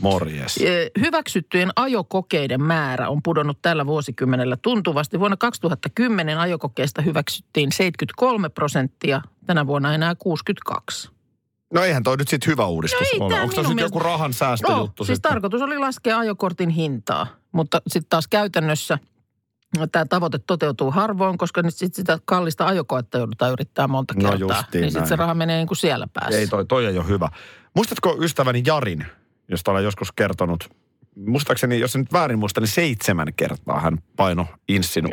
Morjes. 0.00 0.58
Hyväksyttyjen 1.00 1.70
ajokokeiden 1.76 2.62
määrä 2.62 3.08
on 3.08 3.22
pudonnut 3.22 3.58
tällä 3.62 3.86
vuosikymmenellä 3.86 4.56
tuntuvasti. 4.62 5.18
Vuonna 5.20 5.36
2010 5.36 6.38
ajokokeista 6.38 7.02
hyväksyttiin 7.02 7.72
73 7.72 8.48
prosenttia, 8.48 9.20
tänä 9.46 9.66
vuonna 9.66 9.94
enää 9.94 10.14
62. 10.14 11.10
No 11.74 11.82
eihän 11.84 12.02
toi 12.02 12.16
nyt 12.16 12.28
sit 12.28 12.46
hyvä 12.46 12.66
uudistus 12.66 13.00
No 13.00 13.06
ei 13.12 13.20
ole. 13.20 13.40
Onko 13.40 13.54
se 13.54 13.62
sitten 13.62 13.68
joku 13.70 13.74
mielestä- 13.74 13.98
rahan 13.98 14.28
No, 14.30 14.32
säästöjuttu 14.32 15.04
siis 15.04 15.16
sitten? 15.16 15.30
tarkoitus 15.30 15.62
oli 15.62 15.78
laskea 15.78 16.18
ajokortin 16.18 16.68
hintaa, 16.68 17.26
mutta 17.52 17.82
sitten 17.86 18.08
taas 18.10 18.28
käytännössä 18.28 18.98
tämä 19.92 20.04
tavoite 20.04 20.38
toteutuu 20.38 20.90
harvoin, 20.90 21.38
koska 21.38 21.62
nyt 21.62 21.74
sit 21.74 21.94
sitä 21.94 22.18
kallista 22.24 22.66
ajokoetta 22.66 23.18
joudutaan 23.18 23.52
yrittää 23.52 23.88
monta 23.88 24.14
No 24.14 24.30
kertaa. 24.30 24.56
justiin 24.58 24.82
niin 24.82 24.92
sitten 24.92 25.08
se 25.08 25.16
raha 25.16 25.34
menee 25.34 25.56
niin 25.56 25.66
kuin 25.68 25.78
siellä 25.78 26.06
päässä. 26.12 26.38
Ei 26.38 26.46
toi, 26.46 26.66
toi 26.66 26.86
ei 26.86 26.98
ole 26.98 27.06
hyvä. 27.08 27.28
Muistatko 27.76 28.16
ystäväni 28.20 28.62
Jarin, 28.66 29.06
josta 29.50 29.70
olen 29.70 29.84
joskus 29.84 30.12
kertonut, 30.12 30.70
muistaakseni, 31.26 31.80
jos 31.80 31.94
en 31.96 32.00
nyt 32.00 32.12
väärin 32.12 32.38
muista, 32.38 32.60
niin 32.60 32.68
seitsemän 32.68 33.28
kertaa 33.36 33.80
hän 33.80 33.98
paino 34.16 34.46
inssin. 34.68 35.08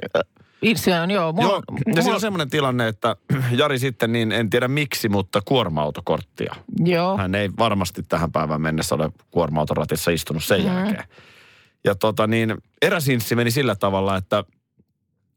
Itse 0.62 1.00
on, 1.00 1.12
joo. 1.12 1.34
Mulla, 1.34 1.48
Joo, 1.50 1.62
ja 1.96 2.02
siinä 2.02 2.16
on 2.16 2.22
semmoinen 2.22 2.50
tilanne, 2.50 2.88
että 2.88 3.16
Jari 3.60 3.80
sitten, 3.80 4.12
niin 4.12 4.32
en 4.32 4.50
tiedä 4.50 4.68
miksi, 4.68 5.10
mutta 5.10 5.42
kuorma-autokorttia. 5.46 6.56
joo. 6.86 7.18
Hän 7.18 7.36
ei 7.36 7.50
varmasti 7.60 8.04
tähän 8.04 8.32
päivään 8.32 8.62
mennessä 8.62 8.96
ole 8.96 9.10
kuorma-autoratissa 9.32 10.12
istunut 10.12 10.44
sen 10.44 10.62
Mhm. 10.62 10.68
jälkeen. 10.68 11.04
Ja 11.84 11.96
tota 11.96 12.28
niin, 12.28 12.56
eräs 12.82 13.08
inssi 13.08 13.36
meni 13.36 13.52
sillä 13.52 13.76
tavalla, 13.76 14.18
että 14.18 14.44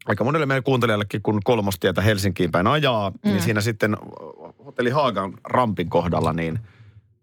aika 0.07 0.25
monelle 0.25 0.47
meidän 0.47 0.63
kuuntelijallekin, 0.65 1.23
kun 1.23 1.41
kolmostietä 1.45 2.03
Helsinkiin 2.03 2.51
päin 2.51 2.67
ajaa, 2.67 3.11
mm. 3.11 3.17
niin 3.23 3.43
siinä 3.43 3.61
sitten 3.61 3.97
hotelli 4.67 4.91
Haagan 4.91 5.33
rampin 5.45 5.91
kohdalla, 5.91 6.33
niin 6.33 6.59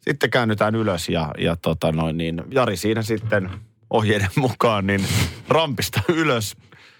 sitten 0.07 0.29
käännytään 0.29 0.75
ylös 0.75 1.09
ja, 1.09 1.31
ja 1.37 1.55
tota 1.55 1.91
noin, 1.91 2.17
niin 2.17 2.43
Jari 2.51 2.77
siinä 2.77 3.01
sitten 3.01 3.49
ohjeiden 3.89 4.29
mukaan 4.35 4.87
niin 4.87 5.05
rampista 5.47 6.01
ylös. 6.07 6.55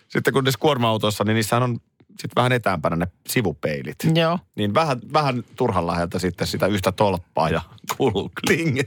Sitten 0.08 0.34
kun 0.34 0.44
niissä 0.44 0.60
kuorma-autoissa, 0.60 1.24
niin 1.24 1.36
niissähän 1.36 1.64
on 1.64 1.80
sitten 2.10 2.36
vähän 2.36 2.52
etäämpänä 2.52 2.96
ne 2.96 3.08
sivupeilit. 3.30 3.96
Joo. 4.16 4.40
Niin 4.56 4.74
vähän, 4.74 5.00
vähän 5.14 5.44
turhan 5.56 5.88
läheltä 5.88 6.20
sitten 6.20 6.48
sitä 6.48 6.68
yhtä 6.68 6.92
tolppaa 6.92 7.50
ja 7.50 7.62
kuuluu 7.98 8.32
kling. 8.46 8.80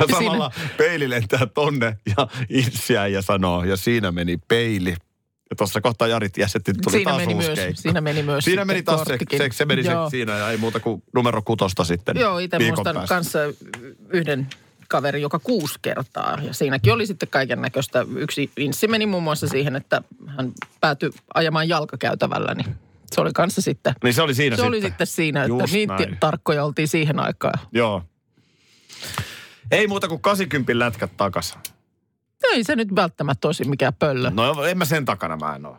Ja 0.00 0.06
samalla 0.10 0.50
peili 0.76 1.10
lentää 1.10 1.46
tonne 1.46 1.98
ja 2.16 2.28
insiä 2.48 3.06
ja 3.06 3.22
sanoo, 3.22 3.64
ja 3.64 3.76
siinä 3.76 4.12
meni 4.12 4.36
peili. 4.48 4.96
Ja 5.54 5.56
tuossa 5.56 5.80
kohtaa 5.80 6.08
Jari 6.08 6.28
tiesi, 6.28 6.58
että 6.58 6.72
nyt 6.72 6.80
tuli 6.82 6.92
Siinä 6.92 7.10
taas 7.10 7.20
meni, 7.22 7.34
myös, 7.34 7.58
siinä 7.74 8.00
meni 8.00 8.22
myös 8.22 8.44
Siinä 8.44 8.64
meni 8.64 8.82
taas 8.82 9.00
se, 9.08 9.18
se, 9.38 9.48
se 9.52 9.64
meni 9.64 9.82
se 9.84 9.90
siinä 10.10 10.38
ja 10.38 10.50
ei 10.50 10.56
muuta 10.56 10.80
kuin 10.80 11.02
numero 11.14 11.42
kutosta 11.42 11.84
sitten 11.84 12.16
Joo, 12.20 12.38
itse 12.38 12.58
muistan 12.58 12.94
päästä. 12.94 13.14
kanssa 13.14 13.38
yhden 14.08 14.46
kaveri, 14.88 15.20
joka 15.22 15.38
kuusi 15.38 15.74
kertaa. 15.82 16.38
Ja 16.42 16.54
siinäkin 16.54 16.92
oli 16.92 17.06
sitten 17.06 17.28
kaiken 17.28 17.60
näköistä. 17.62 18.06
Yksi 18.16 18.50
inssi 18.56 18.88
meni 18.88 19.06
muun 19.06 19.22
muassa 19.22 19.46
siihen, 19.48 19.76
että 19.76 20.02
hän 20.26 20.52
päätyi 20.80 21.10
ajamaan 21.34 21.68
jalkakäytävällä, 21.68 22.54
niin 22.54 22.74
se 23.12 23.20
oli 23.20 23.30
kanssa 23.34 23.60
sitten, 23.62 23.94
Niin 24.04 24.14
se 24.14 24.22
oli 24.22 24.34
siinä 24.34 24.56
se 24.56 24.60
sitten. 24.60 24.68
oli 24.68 24.80
sitten 24.80 25.06
siinä, 25.06 25.44
että 25.44 25.62
Just 25.62 25.72
niin 25.72 25.88
näin. 25.88 26.16
tarkkoja 26.20 26.64
oltiin 26.64 26.88
siihen 26.88 27.20
aikaan. 27.20 27.58
Joo. 27.72 28.02
Ei 29.70 29.86
muuta 29.86 30.08
kuin 30.08 30.20
80 30.20 30.78
lätkät 30.78 31.16
takas. 31.16 31.58
Ei 32.52 32.64
se 32.64 32.76
nyt 32.76 32.94
välttämättä 32.94 33.48
olisi 33.48 33.68
mikään 33.68 33.94
pöllö. 33.94 34.30
No 34.30 34.64
en 34.64 34.78
mä 34.78 34.84
sen 34.84 35.04
takana 35.04 35.36
mä 35.36 35.54
en 35.56 35.66
ole. 35.66 35.76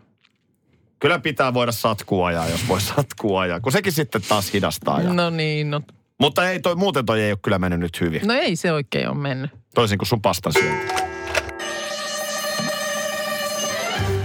Kyllä 1.00 1.20
pitää 1.20 1.54
voida 1.54 1.72
satkua 1.72 2.28
ajaa, 2.28 2.50
jos 2.50 2.68
voi 2.68 2.82
satkua 2.82 3.42
ajaa. 3.42 3.60
Kun 3.60 3.72
sekin 3.72 3.92
sitten 3.94 4.22
taas 4.22 4.54
hidastaa. 4.54 5.02
Ja. 5.02 5.14
No 5.14 5.30
niin, 5.30 5.72
no, 5.72 5.82
Mutta 6.20 6.50
ei 6.50 6.60
toi, 6.60 6.76
muuten 6.76 7.06
toi 7.06 7.22
ei 7.22 7.32
ole 7.32 7.40
kyllä 7.44 7.60
mennyt 7.60 7.80
nyt 7.80 8.02
hyvin. 8.02 8.22
no 8.26 8.34
ei 8.34 8.56
se 8.56 8.72
oikein 8.72 9.10
ole 9.10 9.18
mennyt. 9.18 9.52
Toisin 9.76 9.98
kuin 9.98 10.08
sun 10.08 10.22
pastan 10.22 10.54
syönti. 10.54 10.94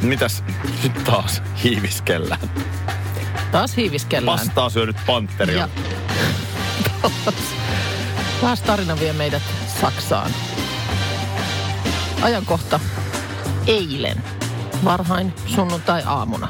Mitäs 0.02 0.44
nyt 0.82 1.04
taas 1.04 1.42
hiiviskellään? 1.64 2.40
Taas 3.52 3.76
hiiviskellään. 3.76 4.38
Pastaa 4.38 4.70
syönyt 4.70 4.96
panteri 5.06 5.54
Ja 5.56 5.64
on. 7.26 7.32
taas 8.40 8.62
tarina 8.62 9.00
vie 9.00 9.12
meidät 9.12 9.42
Saksaan. 9.80 10.30
Ajankohta 12.22 12.80
eilen, 13.66 14.24
varhain 14.84 15.34
sunnuntai-aamuna. 15.46 16.48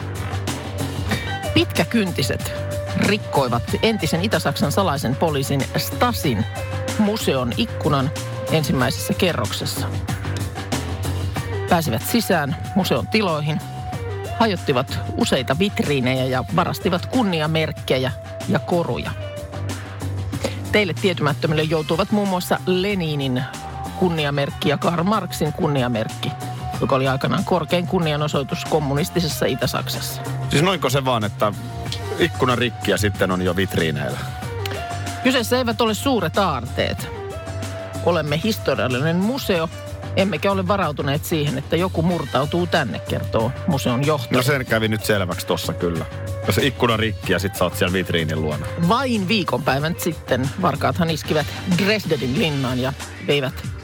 Pitkäkyntiset 1.55 2.53
rikkoivat 2.97 3.63
entisen 3.83 4.25
Itä-Saksan 4.25 4.73
salaisen 4.73 5.17
poliisin 5.17 5.65
Stasin 5.77 6.45
museon 6.99 7.53
ikkunan 7.57 8.11
ensimmäisessä 8.53 9.15
kerroksessa. 9.15 9.87
Pääsivät 11.69 12.03
sisään 12.03 12.57
museon 12.75 13.09
tiloihin, 13.09 13.61
hajottivat 14.39 14.99
useita 15.17 15.59
vitriinejä 15.59 16.25
ja 16.25 16.45
varastivat 16.57 17.07
kunniamerkkejä 17.07 18.13
ja 18.49 18.59
koruja. 18.59 19.11
Teille 20.73 20.95
tietymättömille 20.95 21.63
joutuivat 21.63 22.11
muun 22.11 22.29
muassa 22.29 22.59
Leninin 22.67 23.43
kunniamerkki 24.01 24.69
ja 24.69 24.79
Karl 24.79 25.05
Marxin 25.05 25.53
kunniamerkki, 25.53 26.33
joka 26.81 26.97
oli 26.97 27.09
aikanaan 27.09 27.45
korkein 27.45 27.87
kunnianosoitus 27.87 28.65
kommunistisessa 28.65 29.47
Itä-Saksassa. 29.47 30.23
Siis 30.51 30.63
noinko 30.63 30.91
se 30.91 31.05
vaan, 31.05 31.25
että 31.25 31.53
ikkuna 32.19 32.57
rikki 32.57 32.91
ja 32.91 32.99
sitten 32.99 33.31
on 33.31 33.43
jo 33.43 33.57
vitriineillä? 33.57 34.19
Kyseessä 35.23 35.59
eivät 35.59 35.81
ole 35.81 35.95
suuret 35.95 36.39
aarteet. 36.39 37.09
Olemme 38.05 38.41
historiallinen 38.45 39.17
museo, 39.17 39.69
emmekä 40.17 40.53
ole 40.53 40.69
varautuneet 40.69 41.25
siihen, 41.25 41.59
että 41.59 41.77
joku 41.77 42.03
murtautuu 42.03 42.67
tänne, 42.67 42.99
kertoo 42.99 43.53
museon 43.67 44.07
johtaja. 44.07 44.37
No 44.37 44.43
sen 44.43 44.67
kävi 44.67 44.89
nyt 44.89 45.05
selväksi 45.05 45.47
tossa 45.47 45.73
kyllä. 45.73 46.05
Jos 46.47 46.59
ikkuna 46.59 46.97
rikki 46.97 47.33
ja 47.33 47.39
sit 47.39 47.57
sä 47.57 47.65
oot 47.65 47.77
siellä 47.77 47.93
vitriinin 47.93 48.43
luona. 48.43 48.67
Vain 48.89 49.29
viikonpäivän 49.29 49.95
sitten 49.99 50.51
varkaathan 50.63 51.11
iskivät 51.11 51.47
Dresdenin 51.79 52.39
linnaan 52.39 52.79
ja 52.79 52.93
veivät 53.27 53.80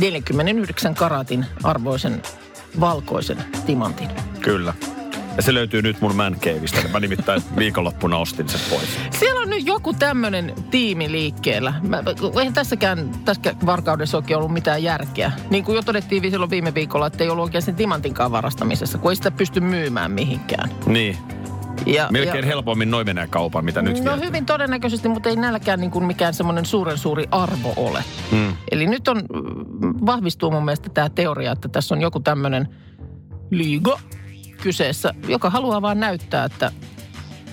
49 0.00 0.94
karatin 0.94 1.46
arvoisen 1.62 2.22
valkoisen 2.80 3.38
timantin. 3.66 4.08
Kyllä. 4.40 4.74
Ja 5.36 5.42
se 5.42 5.54
löytyy 5.54 5.82
nyt 5.82 6.00
mun 6.00 6.16
man 6.16 6.36
caveista. 6.40 6.88
Mä 6.92 7.00
nimittäin 7.00 7.42
viikonloppuna 7.56 8.18
ostin 8.18 8.48
sen 8.48 8.60
pois. 8.70 8.98
Siellä 9.18 9.40
on 9.40 9.50
nyt 9.50 9.66
joku 9.66 9.94
tämmöinen 9.94 10.54
tiimi 10.70 11.12
liikkeellä. 11.12 11.74
Mä, 11.82 12.02
eihän 12.38 12.54
tässäkään, 12.54 13.10
tässä 13.24 13.54
varkaudessa 13.66 14.16
oikein 14.16 14.38
ollut 14.38 14.52
mitään 14.52 14.82
järkeä. 14.82 15.32
Niin 15.50 15.64
kuin 15.64 15.76
jo 15.76 15.82
todettiin 15.82 16.30
silloin 16.30 16.50
viime 16.50 16.74
viikolla, 16.74 17.06
että 17.06 17.24
ei 17.24 17.30
ollut 17.30 17.42
oikein 17.44 17.62
sen 17.62 17.74
timantinkaan 17.74 18.32
varastamisessa, 18.32 18.98
kun 18.98 19.10
ei 19.10 19.16
sitä 19.16 19.30
pysty 19.30 19.60
myymään 19.60 20.10
mihinkään. 20.10 20.70
Niin. 20.86 21.16
Ja, 21.86 22.08
Melkein 22.10 22.44
ja, 22.44 22.46
helpommin 22.46 22.90
noin 22.90 23.06
menee 23.06 23.26
kaupan, 23.26 23.64
mitä 23.64 23.82
nyt 23.82 24.04
No 24.04 24.16
hyvin 24.16 24.46
todennäköisesti, 24.46 25.08
mutta 25.08 25.28
ei 25.28 25.36
näilläkään 25.36 25.80
niin 25.80 25.90
kuin 25.90 26.04
mikään 26.04 26.34
semmoinen 26.34 26.66
suuren 26.66 26.98
suuri 26.98 27.24
arvo 27.30 27.72
ole. 27.76 28.04
Mm. 28.32 28.56
Eli 28.70 28.86
nyt 28.86 29.08
on, 29.08 29.22
vahvistuu 30.06 30.50
mun 30.50 30.64
mielestä 30.64 30.88
tämä 30.88 31.08
teoria, 31.08 31.52
että 31.52 31.68
tässä 31.68 31.94
on 31.94 32.00
joku 32.00 32.20
tämmöinen 32.20 32.68
liigo 33.50 34.00
kyseessä, 34.62 35.14
joka 35.28 35.50
haluaa 35.50 35.82
vaan 35.82 36.00
näyttää, 36.00 36.44
että 36.44 36.72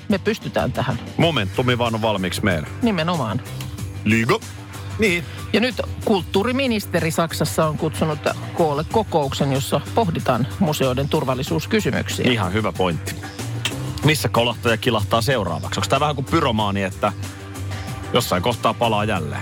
me 0.10 0.18
pystytään 0.18 0.72
tähän 0.72 1.00
Momentumi 1.18 1.78
vaan 1.78 1.96
on 1.96 2.02
valmiiksi 2.02 2.44
meillä. 2.44 2.68
nimenomaan. 2.82 3.42
Liigo. 4.06 4.40
Niin. 5.00 5.24
Ja 5.54 5.60
nyt 5.60 5.82
kulttuuriministeri 6.06 7.12
Saksassa 7.12 7.66
on 7.66 7.78
kutsunut 7.78 8.20
koolle 8.54 8.86
kokouksen, 8.92 9.54
jossa 9.54 9.82
pohditaan 9.96 10.48
museoiden 10.60 11.10
turvallisuuskysymyksiä. 11.10 12.32
Ihan 12.32 12.54
hyvä 12.54 12.72
pointti. 12.72 13.16
Missä 14.08 14.30
kolahtaja 14.30 14.78
kilahtaa 14.78 15.22
seuraavaksi? 15.22 15.80
Onko 15.80 15.90
tämä 15.90 16.00
vähän 16.00 16.16
kuin 16.16 16.26
pyromaani, 16.26 16.84
että 16.84 17.14
jossain 18.14 18.44
kohtaa 18.44 18.74
palaa 18.74 19.04
jälleen? 19.06 19.42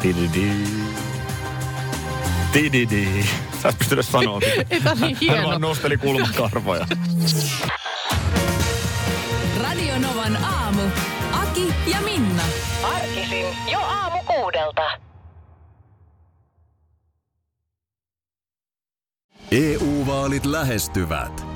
Tididi. 0.00 0.52
Tididi. 2.52 3.24
Sä 3.62 3.68
et 3.68 3.78
pystynyt 3.78 4.06
sanoa 4.06 4.38
niin 4.70 4.82
Hän 4.82 4.98
hieno. 5.20 5.48
vaan 5.48 5.60
nosteli 5.60 5.96
kulmakarvoja. 5.96 6.86
Radio 9.62 9.98
Novan 9.98 10.44
aamu. 10.44 10.82
Aki 11.32 11.74
ja 11.86 12.00
Minna. 12.00 12.42
Arkisin 12.82 13.46
jo 13.72 13.78
aamu 13.78 14.18
kuudelta. 14.26 14.82
EU-vaalit 19.50 20.46
lähestyvät. 20.46 21.55